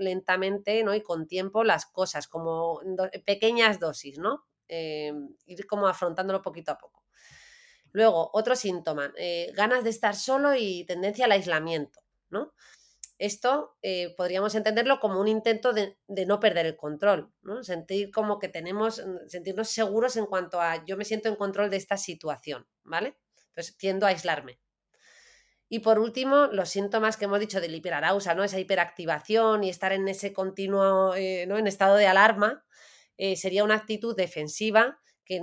[0.00, 0.94] lentamente ¿no?
[0.94, 2.80] y con tiempo las cosas, como
[3.24, 4.44] pequeñas dosis, ¿no?
[4.68, 5.12] Eh,
[5.46, 7.04] ir como afrontándolo poquito a poco.
[7.92, 12.52] Luego, otro síntoma, eh, ganas de estar solo y tendencia al aislamiento, ¿no?
[13.18, 17.64] Esto eh, podríamos entenderlo como un intento de, no perder el control, ¿no?
[17.64, 21.78] Sentir como que tenemos, sentirnos seguros en cuanto a yo me siento en control de
[21.78, 23.18] esta situación, ¿vale?
[23.48, 24.60] Entonces tiendo a aislarme.
[25.68, 28.44] Y por último, los síntomas que hemos dicho del hiperarausa, ¿no?
[28.44, 31.58] Esa hiperactivación y estar en ese continuo, ¿no?
[31.58, 32.64] En estado de alarma,
[33.36, 35.42] sería una actitud defensiva que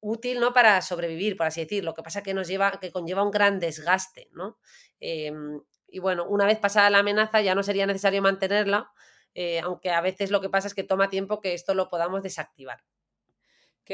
[0.00, 0.52] útil ¿no?
[0.52, 1.84] para sobrevivir, por así decir.
[1.84, 4.58] Lo que pasa que nos lleva, que conlleva un gran desgaste, ¿no?
[5.00, 8.90] Em, y bueno, una vez pasada la amenaza ya no sería necesario mantenerla,
[9.34, 12.22] eh, aunque a veces lo que pasa es que toma tiempo que esto lo podamos
[12.22, 12.82] desactivar.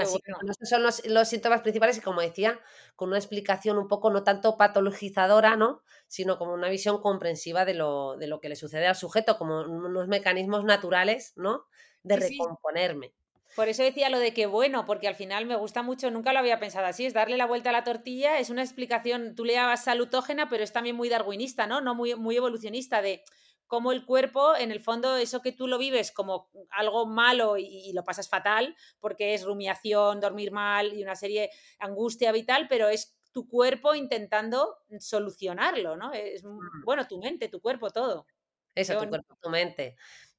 [0.01, 2.61] Así que estos son los, síntomas principales y como decía,
[2.97, 5.83] con una explicación un poco no tanto patologizadora, ¿no?
[6.09, 9.61] Sino como una visión comprensiva de lo, de lo que le sucede al sujeto, como
[9.61, 11.67] unos mecanismos naturales, ¿no?
[12.03, 13.15] De recomponerme.
[13.55, 16.41] Por eso decía lo de que bueno, porque al final me gusta mucho, nunca lo
[16.41, 19.53] había pensado así, es darle la vuelta a la tortilla, es una explicación, tú le
[19.53, 21.81] llamas salutógena, pero es también muy darwinista, ¿no?
[21.81, 23.23] No muy, muy evolucionista de
[23.67, 27.93] cómo el cuerpo, en el fondo, eso que tú lo vives como algo malo y,
[27.93, 33.17] lo pasas fatal, porque es rumiación, dormir mal y una serie angustia vital, pero es
[33.33, 36.13] tu cuerpo intentando solucionarlo, ¿no?
[36.13, 38.27] Es, mm, bueno, tu mente, tu cuerpo, todo.
[38.75, 39.97] Eso, tu cuerpo, tu mente.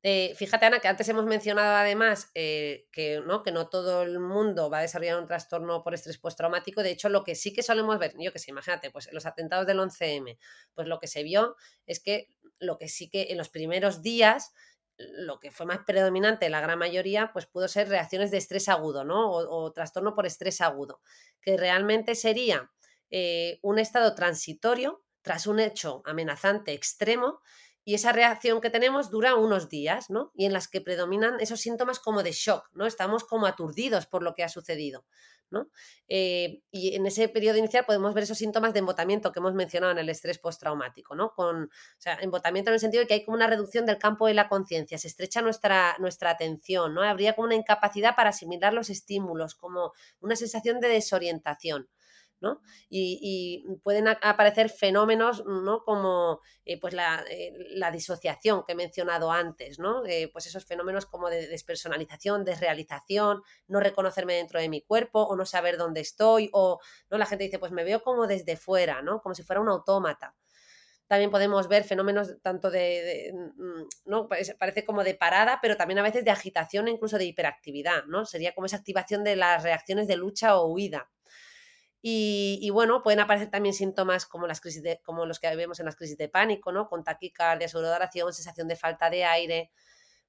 [0.08, 3.42] Eh, fíjate, Ana, que antes hemos mencionado además eh, que, ¿no?
[3.42, 6.84] que no todo el mundo va a desarrollar un trastorno por estrés postraumático.
[6.84, 9.66] De hecho, lo que sí que solemos ver, yo que sé, imagínate, pues los atentados
[9.66, 10.38] del 11M,
[10.76, 11.56] pues lo que se vio
[11.88, 14.54] es que lo que sí que en los primeros días
[14.98, 19.06] lo que fue más predominante la gran mayoría, pues pudo ser reacciones de estrés agudo,
[19.06, 19.32] ¿no?
[19.32, 21.02] O, trastorno por estrés agudo,
[21.42, 22.72] que realmente sería
[23.10, 27.42] eh, un estado transitorio tras un hecho amenazante extremo
[27.86, 30.32] y esa reacción que tenemos dura unos días, ¿no?
[30.34, 32.88] Y en las que predominan esos síntomas como de shock, ¿no?
[32.88, 35.06] Estamos como aturdidos por lo que ha sucedido,
[35.52, 35.70] ¿no?
[36.08, 39.92] Eh, y en ese periodo inicial podemos ver esos síntomas de embotamiento que hemos mencionado
[39.92, 41.32] en el estrés postraumático, ¿no?
[41.36, 44.26] Con, o sea, embotamiento en el sentido de que hay como una reducción del campo
[44.26, 47.04] de la conciencia, se estrecha nuestra, nuestra atención, ¿no?
[47.04, 51.88] Habría como una incapacidad para asimilar los estímulos, como una sensación de desorientación.
[52.90, 55.84] Y, pueden aparecer fenómenos, ¿no?
[55.84, 56.94] Como eh, pues
[57.30, 60.06] eh, la, disociación que he mencionado antes, ¿no?
[60.06, 65.36] Eh, pues esos fenómenos como de despersonalización, desrealización, no reconocerme dentro de mi cuerpo o
[65.36, 66.80] no saber dónde estoy, o
[67.10, 67.18] ¿no?
[67.18, 69.22] la gente dice, pues me veo como desde fuera, ¿no?
[69.22, 70.36] Como si fuera un autómata
[71.08, 74.28] también podemos ver fenómenos tanto de, mm, ¿no?
[74.28, 78.26] Parece, como de parada, pero también a veces de agitación e incluso de hiperactividad, ¿no?
[78.26, 81.10] Sería como esa activación de las reacciones de lucha o huida.
[82.08, 85.88] Y, bueno, pueden aparecer también síntomas como, las crisis de, como los que vemos en
[85.88, 86.88] las crisis de pánico, ¿no?
[86.88, 89.72] Con taquicardia, sudoración, sensación de falta de aire.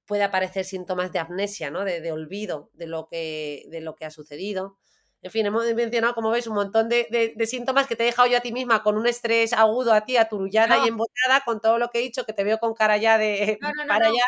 [0.07, 1.83] Puede aparecer síntomas de amnesia, ¿no?
[1.85, 4.79] De, olvido de lo, que, de lo que ha sucedido.
[5.21, 8.39] En fin, hemos mencionado, como veis, un montón de, síntomas que te he dejado yo
[8.39, 11.91] a ti misma con un estrés agudo a ti, aturullada y embotada con todo lo
[11.91, 14.25] que he dicho, que te veo con cara ya de para allá.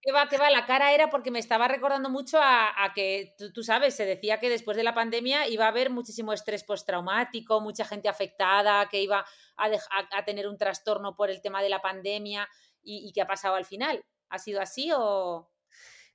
[0.00, 3.62] Que va, que va, la cara era porque me estaba recordando mucho a, que, tú,
[3.62, 7.84] sabes, se decía que después de la pandemia iba a haber muchísimo estrés postraumático, mucha
[7.84, 9.24] gente afectada, que iba
[9.56, 12.48] a, tener un trastorno por el tema de la pandemia
[12.82, 14.04] y, qué ha pasado al final.
[14.30, 15.50] ¿Ha sido así o...?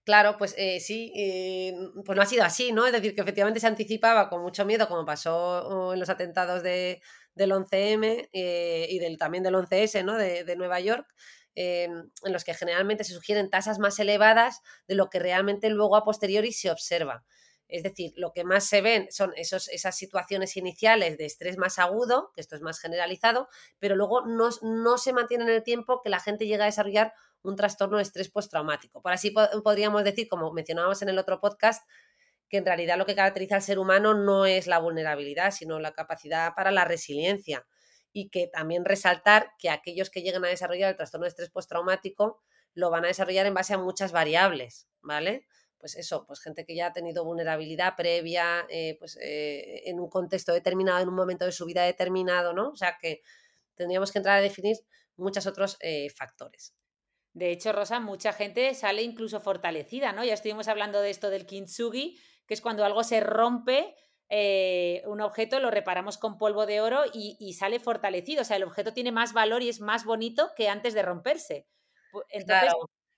[0.06, 1.74] Claro, pues eh, sí, eh,
[2.06, 2.86] pues no ha sido así, ¿no?
[2.86, 7.02] Es decir, que efectivamente se anticipaba con mucho miedo, como pasó en los atentados de,
[7.36, 10.18] del 11M eh, y del, también del 11S, ¿no?
[10.18, 11.08] De, de Nueva York,
[11.56, 16.04] en los que generalmente se sugieren tasas más elevadas de lo que realmente luego a
[16.04, 17.24] posteriori se observa.
[17.68, 21.80] Es decir, lo que más se ven son esos, esas situaciones iniciales de estrés más
[21.80, 23.48] agudo, que esto es más generalizado,
[23.80, 27.14] pero luego no, no se mantiene en el tiempo que la gente llega a desarrollar
[27.42, 29.02] un trastorno de estrés postraumático.
[29.02, 31.84] Por así podríamos decir, como mencionábamos en el otro podcast,
[32.48, 35.94] que en realidad lo que caracteriza al ser humano no es la vulnerabilidad, sino la
[35.94, 37.66] capacidad para la resiliencia
[38.14, 42.42] y que también resaltar que aquellos que lleguen a desarrollar el trastorno de estrés postraumático
[42.76, 45.46] lo van a desarrollar en base a muchas variables, ¿vale?
[45.78, 50.10] Pues eso, pues gente que ya ha tenido vulnerabilidad previa, eh, pues eh, en un
[50.10, 52.70] contexto determinado, en un momento de su vida determinado, ¿no?
[52.70, 53.22] O sea que
[53.76, 54.78] tendríamos que entrar a definir
[55.18, 56.74] muchos otros eh, factores.
[57.34, 60.24] De hecho, Rosa, mucha gente sale incluso fortalecida, ¿no?
[60.24, 63.96] Ya estuvimos hablando de esto del kintsugi, que es cuando algo se rompe
[64.36, 68.42] eh, un objeto lo reparamos con polvo de oro y, sale fortalecido.
[68.42, 71.68] O sea, el objeto tiene más valor y es más bonito que antes de romperse.
[72.30, 72.74] Entonces,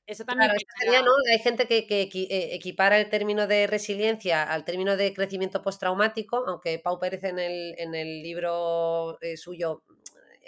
[0.07, 0.51] eso también.
[0.51, 6.79] Hay gente que, eh, equipara el término de resiliencia al término de crecimiento postraumático, aunque
[6.79, 9.83] Pau Pérez en el, en el libro eh, suyo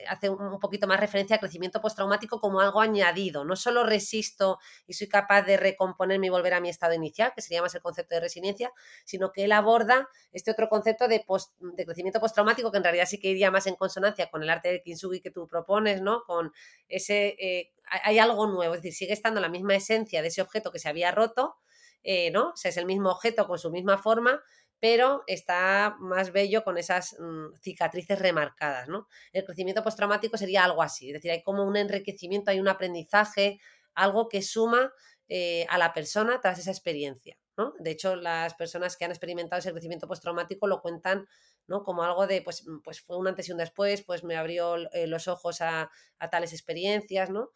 [0.07, 3.43] hace un poquito más referencia al crecimiento postraumático como algo añadido.
[3.45, 7.41] No solo resisto y soy capaz de recomponerme y volver a mi estado inicial, que
[7.41, 8.71] sería más el concepto de resiliencia,
[9.05, 11.25] sino que él aborda este otro concepto de,
[11.59, 14.69] de crecimiento postraumático que en realidad sí que iría más en consonancia con el arte
[14.69, 16.23] del kintsugi que tú propones, ¿no?
[16.25, 16.51] Con
[16.87, 17.35] ese...
[17.39, 20.79] Eh, hay algo nuevo, es decir, sigue estando la misma esencia de ese objeto que
[20.79, 21.55] se había roto,
[22.03, 22.49] eh, ¿no?
[22.49, 24.41] O sea, es el mismo objeto con su misma forma,
[24.79, 29.07] pero está más bello con esas mm, cicatrices remarcadas, ¿no?
[29.33, 33.59] El crecimiento postraumático sería algo así, es decir, hay como un enriquecimiento, hay un aprendizaje,
[33.95, 34.91] algo que suma
[35.27, 37.73] eh, a la persona tras esa experiencia, ¿no?
[37.79, 41.27] De hecho, las personas que han experimentado ese crecimiento postraumático lo cuentan,
[41.67, 41.83] ¿no?
[41.83, 44.77] Como algo de, pues, mm, pues fue un antes y un después, pues me abrió
[44.93, 47.51] eh, los ojos a, a tales experiencias, ¿no?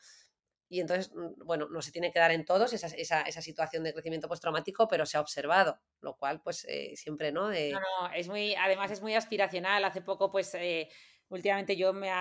[0.72, 3.92] Y entonces, mm, bueno, no se tiene que dar en todos esa, esa, situación de
[3.92, 7.50] crecimiento postraumático, pero se ha observado, lo cual pues eh, siempre, ¿no?
[7.52, 9.84] No, no, es muy, además es muy aspiracional.
[9.84, 10.56] Hace poco pues...
[10.56, 10.88] Eh,
[11.32, 12.12] últimamente yo me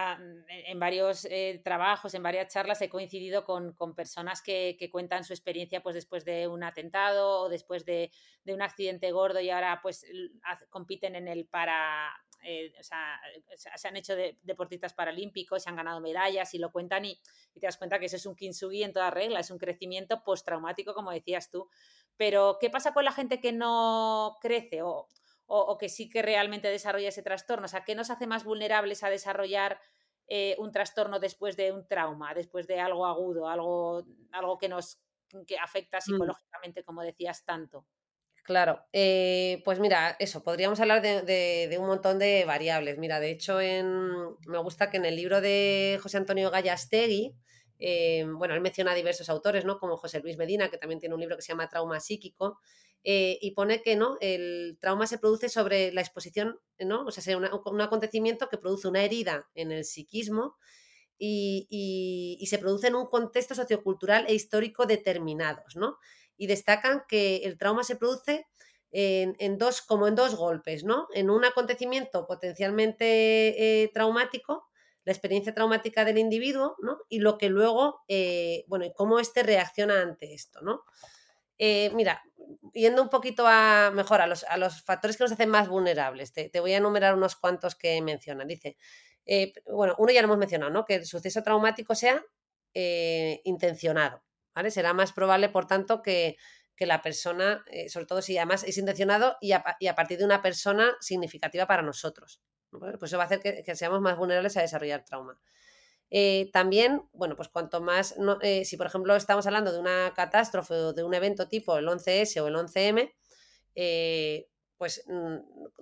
[0.48, 5.32] en varios eh, trabajos, en varias charlas he coincidido con, personas que, que, cuentan su
[5.32, 8.10] experiencia pues después de un atentado o después de,
[8.44, 10.06] de, un accidente gordo y ahora pues
[10.70, 13.20] compiten en el para eh, o sea,
[13.54, 17.20] se han hecho deportistas paralímpicos, se han ganado medallas y lo cuentan y,
[17.52, 20.94] te das cuenta que eso es un kintsugi en toda regla, es un crecimiento postraumático,
[20.94, 21.68] como decías tú.
[22.16, 25.08] Pero, ¿qué pasa con la gente que no crece o,
[25.52, 27.64] o, que sí que realmente desarrolla ese trastorno?
[27.64, 29.80] O sea, ¿qué nos hace más vulnerables a desarrollar
[30.28, 35.00] eh, un trastorno después de un trauma, después de algo agudo, algo, algo que nos
[35.46, 36.02] que afecta mm.
[36.02, 37.86] psicológicamente, como decías tanto?
[38.44, 42.98] Claro, eh, pues mira, eso, podríamos hablar de, un montón de variables.
[42.98, 44.10] Mira, de hecho, en,
[44.46, 47.36] me gusta que en el libro de José Antonio Gallastegui,
[47.80, 49.78] eh, bueno, él menciona a diversos autores, ¿no?
[49.78, 52.60] Como José Luis Medina, que también tiene un libro que se llama Trauma Psíquico,
[53.02, 57.04] eh, y pone que no, el trauma se produce sobre la exposición, ¿no?
[57.06, 60.56] O sea, un acontecimiento que produce una herida en el psiquismo
[61.18, 65.98] y, y, se produce en un contexto sociocultural e histórico determinados, ¿no?
[66.40, 68.46] y destacan que el trauma se produce
[68.92, 71.06] en, dos, como en dos golpes, ¿no?
[71.14, 74.66] En un acontecimiento potencialmente eh, traumático,
[75.04, 76.98] la experiencia traumática del individuo, ¿no?
[77.08, 80.84] Y lo que luego, eh, bueno, y cómo éste reacciona ante esto, ¿no?
[81.58, 82.22] Eh, mira,
[82.72, 86.32] yendo un poquito a mejor a los, a los, factores que nos hacen más vulnerables,
[86.32, 88.48] te, voy a enumerar unos cuantos que mencionan.
[88.48, 88.76] Dice,
[89.66, 90.84] bueno, uno ya lo hemos mencionado, ¿no?
[90.84, 92.24] Que el suceso traumático sea
[93.44, 94.22] intencionado.
[94.68, 96.36] Será más probable, por tanto, que,
[96.78, 99.62] la persona, eh, sobre todo si además es intencionado y a,
[99.94, 102.40] partir de una persona significativa para nosotros.
[102.70, 105.38] Pues eso va a hacer que, seamos más vulnerables a desarrollar trauma.
[106.10, 110.74] Eh, también, bueno, pues cuanto más, eh, si por ejemplo estamos hablando de una catástrofe
[110.74, 113.12] o de un evento tipo el 11S o el 11M,
[114.76, 115.36] pues mm,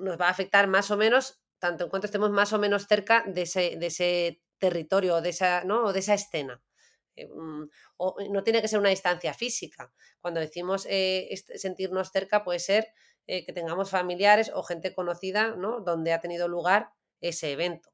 [0.05, 3.25] nos va a afectar más o menos, tanto en cuanto estemos más o menos cerca
[3.27, 5.85] de ese, de ese territorio de esa, ¿no?
[5.85, 6.61] o de esa escena.
[7.17, 9.93] Eh, mm, o no tiene que ser una distancia física.
[10.21, 12.89] Cuando decimos eh, sentirnos cerca puede ser
[13.29, 15.81] eh, que tengamos familiares o gente conocida ¿no?
[15.81, 17.93] donde ha tenido lugar ese evento.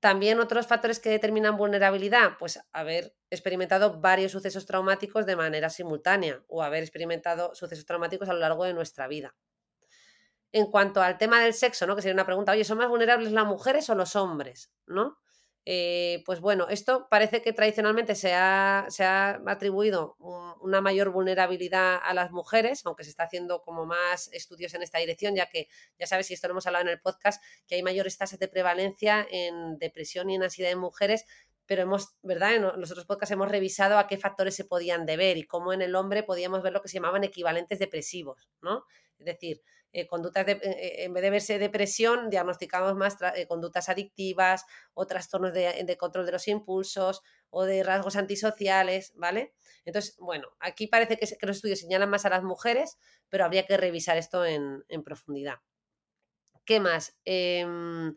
[0.00, 6.44] También otros factores que determinan vulnerabilidad, pues haber experimentado varios sucesos traumáticos de manera simultánea
[6.46, 9.34] o haber experimentado sucesos traumáticos a lo largo de nuestra vida.
[10.52, 11.96] En cuanto al tema del sexo, ¿no?
[11.96, 14.70] Que sería una pregunta, oye, ¿son más vulnerables las mujeres o los hombres?
[14.86, 15.18] ¿No?
[15.70, 18.86] Eh, pues bueno, esto parece que tradicionalmente se ha,
[19.46, 20.16] atribuido
[20.62, 24.98] una mayor vulnerabilidad a las mujeres, aunque se está haciendo como más estudios en esta
[24.98, 27.82] dirección, ya que ya sabes, y esto lo hemos hablado en el podcast, que hay
[27.82, 31.26] mayores tasas de prevalencia en depresión y en ansiedad en mujeres,
[31.66, 32.54] pero hemos, ¿verdad?
[32.54, 35.82] En los otros podcasts hemos revisado a qué factores se podían deber y cómo en
[35.82, 38.86] el hombre podíamos ver lo que se llamaban equivalentes depresivos, ¿no?
[39.18, 39.60] Es decir,
[39.98, 43.16] eh, conductas de, eh, eh, en vez de verse depresión, diagnosticamos más
[43.48, 49.54] conductas adictivas o trastornos de, control de los impulsos o de rasgos antisociales, ¿vale?
[49.84, 53.76] Entonces, bueno, aquí parece que, los estudios señalan más a las mujeres, pero habría que
[53.76, 55.56] revisar esto en, en profundidad.
[56.64, 57.18] ¿Qué más?
[57.24, 58.14] Em,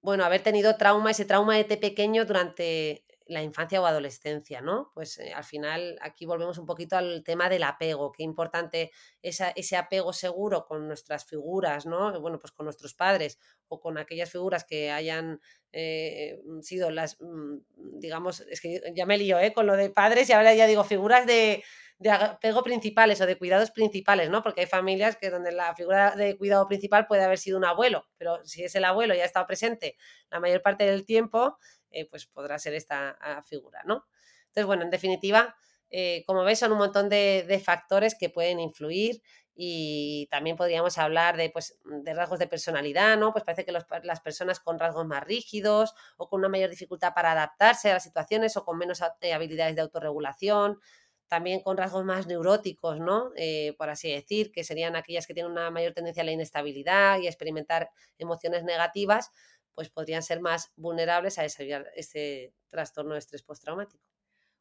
[0.00, 4.90] bueno, haber tenido trauma, ese trauma de pequeño durante la infancia o adolescencia, ¿no?
[4.94, 8.90] Pues eh, al final aquí volvemos un poquito al tema del apego, qué importante
[9.22, 12.20] ese apego seguro con nuestras figuras, ¿no?
[12.20, 15.40] Bueno, pues con nuestros padres o con aquellas figuras que hayan
[15.72, 17.56] eh, sido las, mm,
[18.02, 19.54] digamos, es que ya me lío, ¿eh?
[19.54, 21.64] Con lo de padres y ahora ya digo figuras de,
[21.98, 24.42] de apego principales o de cuidados principales, ¿no?
[24.42, 28.08] Porque hay familias que donde la figura de cuidado principal puede haber sido un abuelo,
[28.18, 29.96] pero si es el abuelo y ha estado presente
[30.30, 31.56] la mayor parte del tiempo,
[31.90, 34.06] eh, pues podrá ser esta figura, ¿no?
[34.48, 35.56] Entonces, bueno, en definitiva,
[35.90, 39.22] eh, como veis, son un montón de, factores que pueden influir
[39.54, 43.32] y también podríamos hablar de, pues, de rasgos de personalidad, ¿no?
[43.32, 47.32] Pues parece que las personas con rasgos más rígidos o con una mayor dificultad para
[47.32, 50.80] adaptarse a las situaciones o con menos eh, habilidades de autorregulación,
[51.28, 53.32] también con rasgos más neuróticos, ¿no?
[53.78, 57.26] por así decir, que serían aquellas que tienen una mayor tendencia a la inestabilidad y
[57.26, 57.88] a experimentar
[58.18, 59.30] emociones negativas,
[59.74, 64.11] pues podrían ser más vulnerables a desarrollar ese trastorno de estrés postraumático.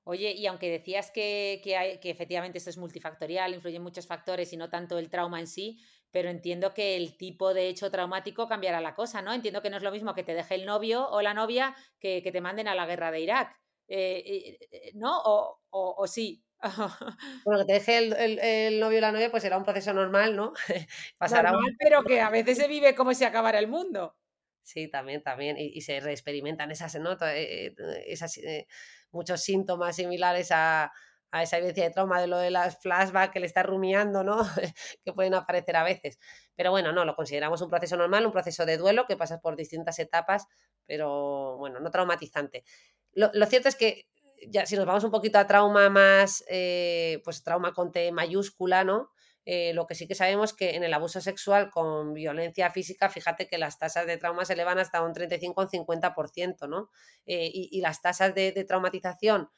[0.04, 4.58] Oye, y aunque decías que, hay, que efectivamente esto es multifactorial, influyen muchos factores y
[4.58, 8.82] no tanto el trauma en sí, pero entiendo que el tipo de hecho traumático cambiará
[8.82, 9.32] la cosa, ¿no?
[9.32, 12.22] Entiendo que no es lo mismo que te deje el novio o la novia que,
[12.22, 13.56] te manden a la guerra de Irak,
[13.88, 15.22] eh, eh, ¿no?
[15.24, 16.44] O, o, sí.
[17.46, 20.54] bueno, que te deje el, novio o la novia, pues será un proceso normal, ¿no?
[21.18, 24.16] Pasará normal, pero que a veces se vive como si acabara el mundo.
[24.64, 25.58] Sí, también, también.
[25.58, 27.18] Y, se reexperimentan esas, ¿no?
[27.26, 27.74] Eh,
[28.06, 28.68] esas, eh,
[29.12, 30.92] muchos síntomas similares a,
[31.34, 34.38] esa evidencia de trauma de lo de las flashbacks que le está rumiando, ¿no?
[35.06, 36.20] que pueden aparecer a veces.
[36.56, 39.56] Pero bueno, no, lo consideramos un proceso normal, un proceso de duelo que pasa por
[39.56, 40.48] distintas etapas,
[40.86, 42.66] pero bueno, no traumatizante.
[43.14, 44.08] Lo, cierto es que
[44.50, 48.84] ya si nos vamos un poquito a trauma más, eh, pues trauma con T mayúscula,
[48.84, 49.12] ¿no?
[49.54, 53.50] Eh, lo que sí que sabemos que en el abuso sexual con violencia física, fíjate
[53.50, 56.90] que las tasas de trauma se elevan hasta un 35 o un 50%, ¿no?
[57.26, 59.50] Eh, y, las tasas de, traumatización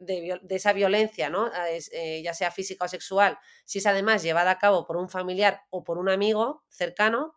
[0.00, 1.52] de, esa violencia, ¿no?
[1.92, 5.60] Eh, ya sea física o sexual, si es además llevada a cabo por un familiar
[5.70, 7.36] o por un amigo cercano,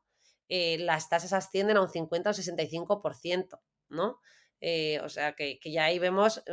[0.49, 4.20] las tasas ascienden a un 50 o 65%, ¿no?
[5.04, 6.43] O sea que, ya ahí vemos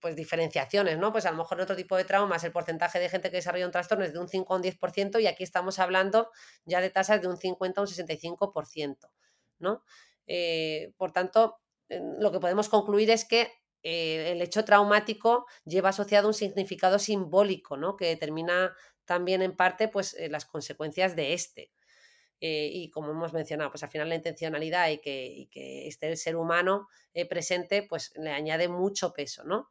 [0.00, 1.12] pues diferenciaciones, ¿no?
[1.12, 3.66] Pues a lo mejor en otro tipo de traumas el porcentaje de gente que desarrolla
[3.66, 6.30] un trastorno es de un 5 o un 10% y aquí estamos hablando
[6.64, 9.10] ya de tasas de un 50 o un 65%,
[9.58, 9.82] ¿no?
[10.98, 11.56] por tanto,
[11.88, 13.50] lo que podemos concluir es que
[13.82, 17.96] eh, el hecho traumático lleva asociado un significado simbólico, ¿no?
[17.96, 18.74] Que determina
[19.04, 21.72] también en parte pues, eh, las consecuencias de este.
[22.40, 26.36] Eh, y como hemos mencionado, pues al final la intencionalidad y que, esté el ser
[26.36, 26.88] humano
[27.28, 29.68] presente, pues le añade mucho peso, ¿no?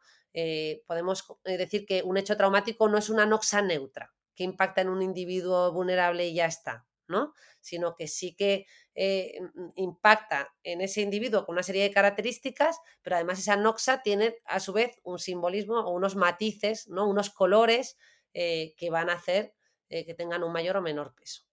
[0.85, 5.01] Podemos decir que un hecho traumático no es una noxa neutra que impacta en un
[5.01, 7.33] individuo vulnerable y ya está, ¿no?
[7.59, 9.39] Sino que sí que eh,
[9.75, 14.59] impacta en ese individuo con una serie de características, pero además esa noxa tiene a
[14.59, 17.07] su vez un simbolismo o unos matices, ¿no?
[17.07, 17.97] unos colores
[18.33, 19.55] eh, que van a hacer
[19.89, 21.43] eh, que tengan un mayor o menor peso.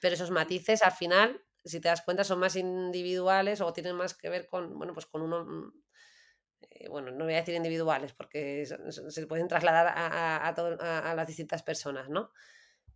[0.00, 4.14] Pero esos matices al final, si te das cuenta, son más individuales o tienen más
[4.14, 5.82] que ver con, bueno, pues con uno, mm,
[6.88, 12.08] bueno, no voy a decir individuales porque se pueden trasladar a, a las distintas personas,
[12.08, 12.30] ¿no?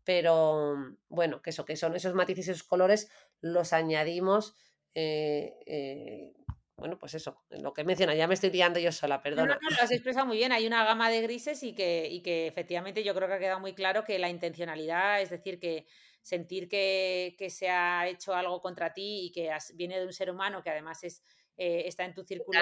[0.07, 3.11] pero mm, bueno, que eso, que son esos matices y esos colores
[3.41, 4.55] los añadimos.
[4.95, 6.33] Eh, eh,
[6.77, 9.49] bueno, pues eso, lo que menciona, ya me estoy liando yo sola, perdón.
[9.49, 12.23] No, no, lo has expresado muy bien, hay una gama de grises y que, y
[12.23, 15.87] que efectivamente yo creo que ha quedado muy claro que la intencionalidad, es decir, que
[16.23, 20.31] sentir que, que se ha hecho algo contra ti y que viene de un ser
[20.31, 21.23] humano que además es,
[21.57, 22.59] eh, está en tu círculo.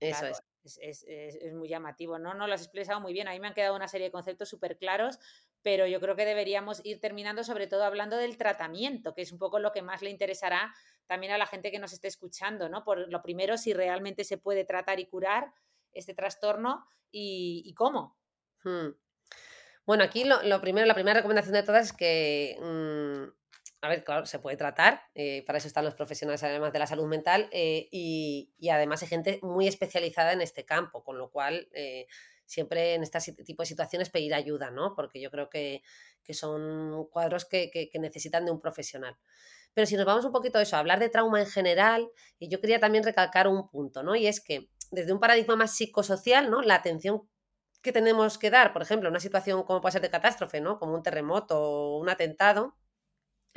[0.00, 0.42] Eso es
[0.76, 2.34] es, muy llamativo, ¿no?
[2.34, 3.28] No lo has expresado muy bien.
[3.28, 5.18] A mí me han quedado una serie de conceptos súper claros,
[5.62, 9.38] pero yo creo que deberíamos ir terminando sobre todo hablando del tratamiento, que es un
[9.38, 10.74] poco lo que más le interesará
[11.06, 12.84] también a la gente que nos esté escuchando, ¿no?
[12.84, 15.52] Por lo primero, si realmente se puede tratar y curar
[15.92, 18.18] este trastorno y, cómo.
[18.62, 18.90] Hmm.
[19.86, 23.37] Bueno, aquí lo, primero, la primera recomendación de todas es que mm,
[23.80, 26.86] a ver, claro, se puede tratar, eh, para eso están los profesionales además de la
[26.86, 31.68] salud mental eh, y, además hay gente muy especializada en este campo, con lo cual
[31.72, 32.06] eh,
[32.44, 34.94] siempre en este tipo de situaciones pedir ayuda, ¿no?
[34.96, 35.82] Porque yo creo que,
[36.30, 39.16] son cuadros que, necesitan de un profesional.
[39.72, 42.48] Pero si nos vamos un poquito a eso, a hablar de trauma en general, y
[42.48, 44.16] yo quería también recalcar un punto, ¿no?
[44.16, 46.62] Y es que desde un paradigma más psicosocial, ¿no?
[46.62, 47.22] La atención
[47.80, 50.78] que tenemos que dar, por ejemplo, una situación como puede ser de catástrofe, ¿no?
[50.78, 52.76] Como un terremoto o un atentado,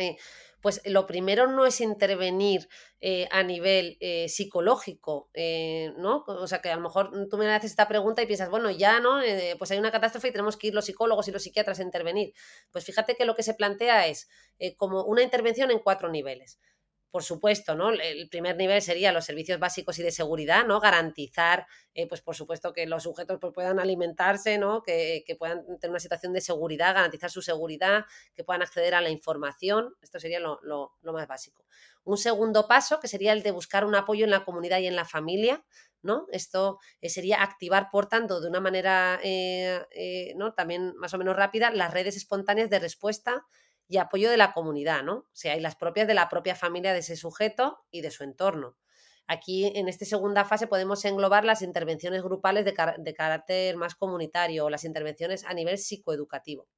[0.01, 0.17] eh,
[0.61, 2.67] pues lo primero no es intervenir
[2.99, 5.31] eh, a nivel eh, psicológico,
[5.97, 6.23] ¿no?
[6.27, 8.99] O sea, que a lo mejor tú me haces esta pregunta y piensas, bueno, ya,
[8.99, 9.21] ¿no?
[9.57, 12.33] pues hay una catástrofe y tenemos que ir los psicólogos y los psiquiatras a intervenir.
[12.71, 14.29] Pues fíjate que lo que se plantea es
[14.77, 16.59] como una intervención en cuatro niveles
[17.11, 17.91] por supuesto, ¿no?
[17.91, 20.79] El primer nivel sería los servicios básicos y de seguridad, ¿no?
[20.79, 24.81] Garantizar, eh, pues por supuesto, que los sujetos pues, puedan alimentarse, ¿no?
[24.81, 29.09] Que, puedan tener una situación de seguridad, garantizar su seguridad, que puedan acceder a la
[29.09, 29.93] información.
[30.01, 31.65] Esto sería lo, más básico.
[32.05, 34.95] Un segundo paso, que sería el de buscar un apoyo en la comunidad y en
[34.95, 35.65] la familia,
[36.01, 36.27] ¿no?
[36.31, 40.53] Esto eh, sería activar, por tanto, de una manera eh, ¿no?
[40.53, 43.45] también más o menos rápida, las redes espontáneas de respuesta
[43.91, 45.13] y apoyo de la comunidad, ¿no?
[45.15, 48.23] O sea, y las propias de la propia familia de ese sujeto y de su
[48.23, 48.77] entorno.
[49.27, 52.73] Aquí, en esta segunda fase, podemos englobar las intervenciones grupales de,
[53.13, 56.69] carácter más comunitario o las intervenciones a nivel psicoeducativo.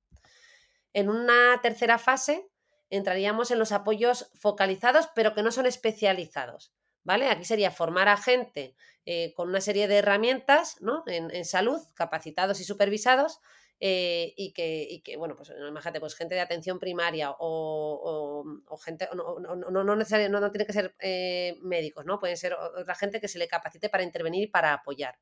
[0.91, 2.49] En una tercera fase,
[2.89, 6.73] entraríamos en los apoyos focalizados, pero que no son especializados.
[7.03, 7.29] ¿Vale?
[7.29, 11.03] Aquí sería formar a gente eh, con una serie de herramientas ¿no?
[11.05, 13.39] en, salud, capacitados y supervisados,
[13.79, 18.45] eh, y, que, que, bueno, pues imagínate, pues gente de atención primaria o,
[18.83, 22.19] gente, no, no, no, no, tiene que ser eh, médicos, ¿no?
[22.19, 25.17] Pueden ser otra gente que se le capacite para intervenir y para apoyar.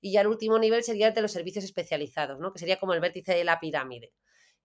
[0.00, 2.52] Y ya el último nivel sería el de los servicios especializados, ¿no?
[2.52, 4.12] Que sería como el vértice de la pirámide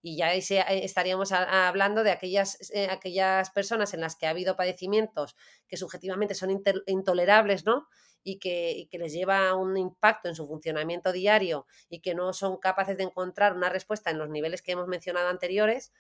[0.02, 0.42] y ya ahí
[0.84, 5.36] estaríamos hablando de aquellas, eh, aquellas personas en las que ha habido padecimientos
[5.68, 7.88] que subjetivamente son intolerables, ¿no?
[8.24, 12.98] y que, les lleva un impacto en su funcionamiento diario y que no son capaces
[12.98, 15.94] de encontrar una respuesta en los niveles que hemos mencionado anteriores,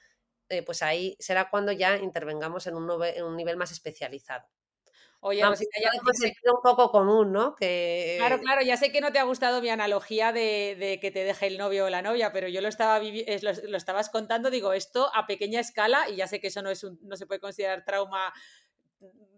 [0.49, 4.47] eh, pues ahí será cuando ya intervengamos en un, en un nivel más especializado.
[5.21, 7.55] Oye, ya sé que un poco común, ¿no?
[7.55, 11.47] Claro, claro, ya sé que no te ha gustado mi analogía de, que te deje
[11.47, 15.11] el novio o la novia, pero yo lo estaba lo, lo, estabas contando, digo, esto
[15.13, 18.33] a pequeña escala, y ya sé que eso no es no se puede considerar trauma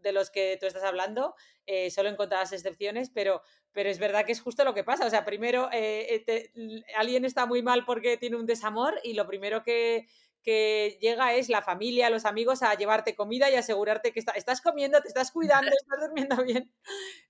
[0.01, 4.25] de los que tú estás hablando, eh, solo en contadas excepciones, pero, pero es verdad
[4.25, 5.05] que es justo lo que pasa.
[5.05, 6.51] O sea, primero eh, eh,
[6.97, 10.07] alguien está muy mal porque tiene un desamor y lo primero que,
[10.43, 15.01] que llega es la familia, los amigos a llevarte comida y asegurarte que estás comiendo,
[15.01, 16.71] te estás cuidando, estás durmiendo bien.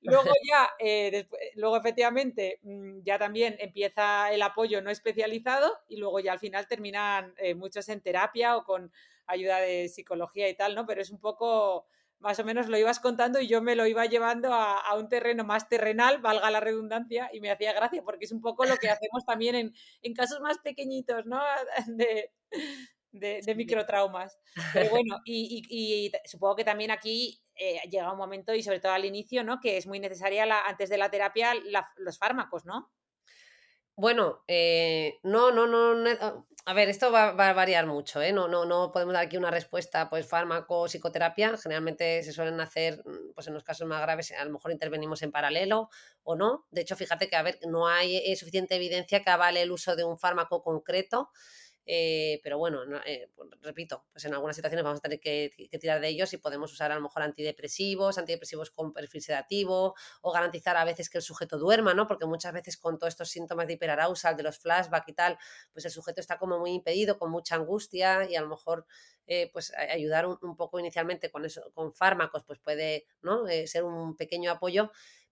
[0.01, 6.19] Luego ya, eh, luego efectivamente, mm, ya también empieza el apoyo no especializado y luego
[6.19, 8.91] ya al final terminan eh, muchos en terapia o con
[9.27, 10.85] ayuda de psicología y tal, ¿no?
[10.85, 11.87] Pero es un poco
[12.21, 15.43] más o menos lo ibas contando y yo me lo iba llevando a, un terreno
[15.43, 18.89] más terrenal, valga la redundancia, y me hacía gracia porque es un poco lo que
[18.89, 21.41] hacemos también en, en casos más pequeñitos, ¿no?
[21.87, 22.31] De,
[23.11, 24.37] de, microtraumas.
[24.73, 29.05] Pero bueno, y, supongo que también aquí eh, llega un momento, y sobre todo al
[29.05, 29.59] inicio, ¿no?
[29.59, 31.53] Que es muy necesaria antes de la terapia
[31.97, 32.91] los fármacos, ¿no?
[33.95, 38.31] Bueno, eh, no, no, no, ah, a ver, esto va, a variar mucho, ¿eh?
[38.31, 43.03] No, no, no podemos dar aquí una respuesta, pues fármaco, psicoterapia, generalmente se suelen hacer,
[43.05, 45.89] mm, pues en los casos más graves, a lo mejor intervenimos en paralelo
[46.23, 46.65] o no.
[46.71, 50.03] De hecho, fíjate que, a ver, no hay suficiente evidencia que avale el uso de
[50.03, 51.29] un fármaco concreto
[51.85, 55.99] eh, pero bueno, eh, pues, repito, pues en algunas situaciones vamos a tener que, tirar
[55.99, 60.77] de ellos y podemos usar a lo mejor antidepresivos, antidepresivos con perfil sedativo o garantizar
[60.77, 62.07] a veces que el sujeto duerma, ¿no?
[62.07, 65.37] Porque muchas veces con todos estos síntomas de hiperarousal, de los flashbacks y tal,
[65.73, 68.85] pues el sujeto está como muy impedido, con mucha angustia y a lo mejor
[69.27, 73.45] eh, pues ayudar un, poco inicialmente con eso, con fármacos, pues puede ¿no?
[73.65, 74.91] ser un pequeño apoyo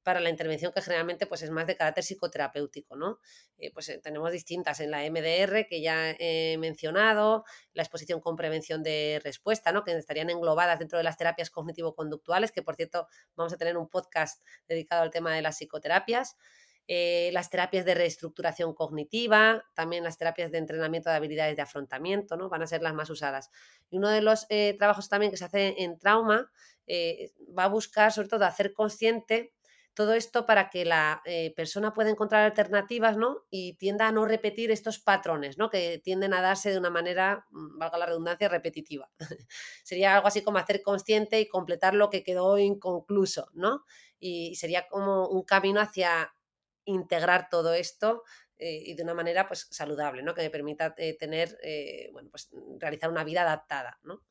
[0.09, 2.95] para la intervención que generalmente pues, es más de carácter psicoterapéutico.
[2.95, 3.19] ¿no?
[3.59, 8.35] Eh, pues eh, tenemos distintas en la MDR que ya he mencionado, la exposición con
[8.35, 9.83] prevención de respuesta, ¿no?
[9.83, 13.87] que estarían englobadas dentro de las terapias cognitivo-conductuales, que por cierto vamos a tener un
[13.87, 16.37] podcast dedicado al tema de las psicoterapias.
[16.87, 22.35] Eh, las terapias de reestructuración cognitiva, también las terapias de entrenamiento de habilidades de afrontamiento,
[22.35, 22.49] ¿no?
[22.49, 23.51] Van a ser las más usadas.
[23.91, 24.47] Y uno de los
[24.79, 26.51] trabajos también que se hace en trauma
[27.55, 29.53] va a buscar, sobre todo, hacer consciente
[29.93, 33.45] todo esto para que la eh, persona pueda encontrar alternativas, ¿no?
[33.49, 35.69] Y tienda a no repetir estos patrones, ¿no?
[35.69, 39.09] Que tienden a darse de una manera, mm, valga la redundancia, repetitiva.
[39.83, 43.83] sería algo así como hacer consciente y completar lo que quedó inconcluso, ¿no?
[44.19, 46.33] Y sería como un camino hacia
[46.85, 48.23] integrar todo esto
[48.57, 50.33] eh, y de una manera pues saludable, ¿no?
[50.33, 51.57] Que me permita eh, tener,
[52.11, 54.23] bueno, pues realizar una vida adaptada, ¿no?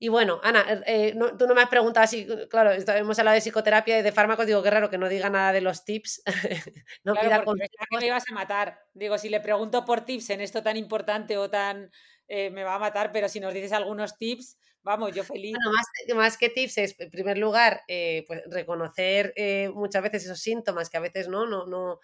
[0.00, 3.98] Y bueno, Ana, eh, tú no me has preguntado así, claro, hemos hablado de psicoterapia
[3.98, 6.22] y de fármacos, digo, qué raro que no diga nada de los tips.
[7.04, 7.68] no claro, porque
[7.98, 8.80] me ibas a matar.
[8.94, 11.90] Digo, si le pregunto por tips en esto tan importante o tan...
[12.28, 15.56] Eh, me va a matar, pero si nos dices algunos tips, vamos, yo feliz.
[15.56, 19.32] Bueno, más, más que tips es, en primer lugar, eh, pues reconocer
[19.74, 21.98] muchas veces esos síntomas que a veces no, no, no,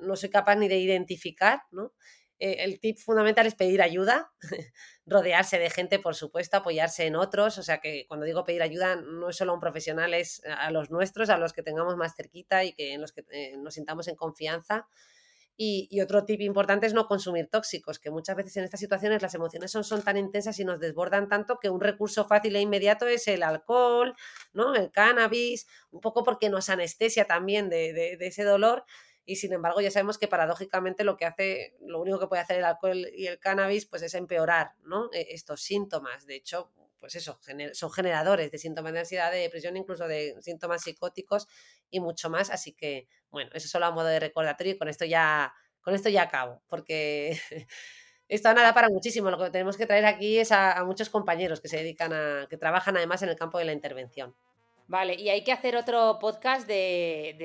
[0.00, 1.92] no soy capaz ni de identificar, ¿no?
[2.38, 4.32] Eh, el tip fundamental es pedir ayuda,
[5.06, 7.58] rodearse de gente, por supuesto, apoyarse en otros.
[7.58, 10.70] O sea que cuando digo pedir ayuda, no es solo a un profesional, es a
[10.70, 13.74] los nuestros, a los que tengamos más cerquita y que en los que eh, nos
[13.74, 14.86] sintamos en confianza.
[15.56, 19.36] Y, otro tip importante es no consumir tóxicos, que muchas veces en estas situaciones las
[19.36, 23.06] emociones son, son tan intensas y nos desbordan tanto que un recurso fácil e inmediato
[23.06, 24.16] es el alcohol,
[24.52, 24.74] ¿no?
[24.74, 28.84] el cannabis, un poco porque nos anestesia también de, de ese dolor
[29.26, 32.58] y sin embargo ya sabemos que paradójicamente lo que hace, lo único que puede hacer
[32.58, 35.08] el alcohol y el cannabis pues es empeorar ¿no?
[35.12, 36.26] E, estos síntomas.
[36.26, 36.72] De hecho,
[37.04, 37.38] pues eso,
[37.72, 41.46] son generadores de síntomas de ansiedad, de depresión, incluso de síntomas psicóticos
[41.90, 42.48] y mucho más.
[42.48, 45.52] Así que, bueno, eso solo a modo de recordatorio y con esto ya,
[45.82, 47.38] con esto ya acabo, porque
[48.28, 49.30] esto nada para muchísimo.
[49.30, 52.56] Lo que tenemos que traer aquí es a, muchos compañeros que se dedican a, que
[52.56, 54.34] trabajan además en el campo de la intervención.
[54.86, 57.36] Vale, y hay que hacer otro podcast de,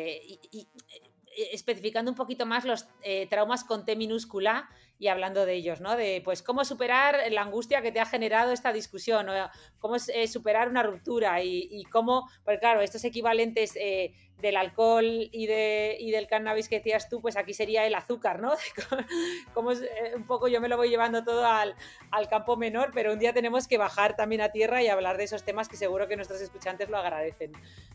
[1.51, 4.69] especificando un poquito más los eh, traumas con T minúscula
[4.99, 5.95] y hablando de ellos, ¿no?
[5.95, 10.27] De pues cómo superar la angustia que te ha generado esta discusión, o cómo eh,
[10.27, 13.75] superar una ruptura y, cómo, pues claro, estos equivalentes
[14.41, 18.39] del alcohol y, de, y del cannabis que decías tú, pues aquí sería el azúcar,
[18.39, 18.53] ¿no?
[19.53, 21.75] como un poco yo me lo voy llevando todo al,
[22.11, 25.25] al, campo menor, pero un día tenemos que bajar también a tierra y hablar de
[25.25, 27.51] esos temas que seguro que nuestros escuchantes lo agradecen.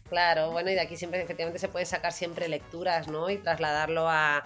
[0.09, 3.31] Claro, bueno, y de aquí siempre efectivamente se puede sacar siempre lecturas, ¿no?
[3.31, 4.45] Y trasladarlo a,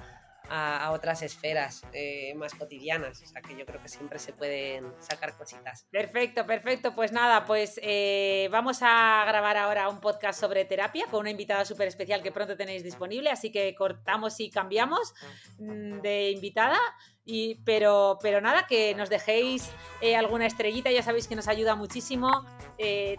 [0.91, 3.23] otras esferas eh, más cotidianas.
[3.23, 5.87] O sea que yo creo que siempre se pueden sacar cositas.
[5.91, 6.95] Perfecto, perfecto.
[6.95, 11.65] Pues nada, pues eh, vamos a grabar ahora un podcast sobre terapia con una invitada
[11.65, 13.31] súper especial que pronto tenéis disponible.
[13.31, 15.15] Así que cortamos y cambiamos
[15.59, 16.79] mm, de invitada.
[17.25, 19.71] Y, pero, pero nada, que nos dejéis
[20.01, 22.47] eh, alguna estrellita, ya sabéis que nos ayuda muchísimo.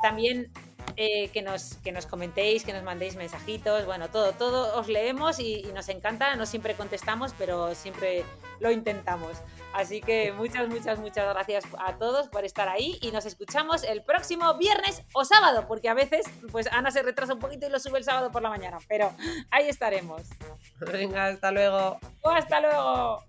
[0.02, 0.52] también
[0.96, 5.40] eh, que, nos, que nos comentéis, que nos mandéis mensajitos, bueno, todo, todo os leemos
[5.40, 8.24] y, nos encanta, no siempre contestamos, pero siempre
[8.60, 9.38] lo intentamos.
[9.74, 14.04] Así que muchas, muchas, muchas gracias a todos por estar ahí y nos escuchamos el
[14.04, 17.80] próximo viernes o sábado, porque a veces pues Ana se retrasa un poquito y lo
[17.80, 19.14] sube el sábado por la mañana, pero
[19.52, 20.24] ahí estaremos.
[20.80, 22.00] Venga, hasta luego.
[22.24, 23.29] hasta luego.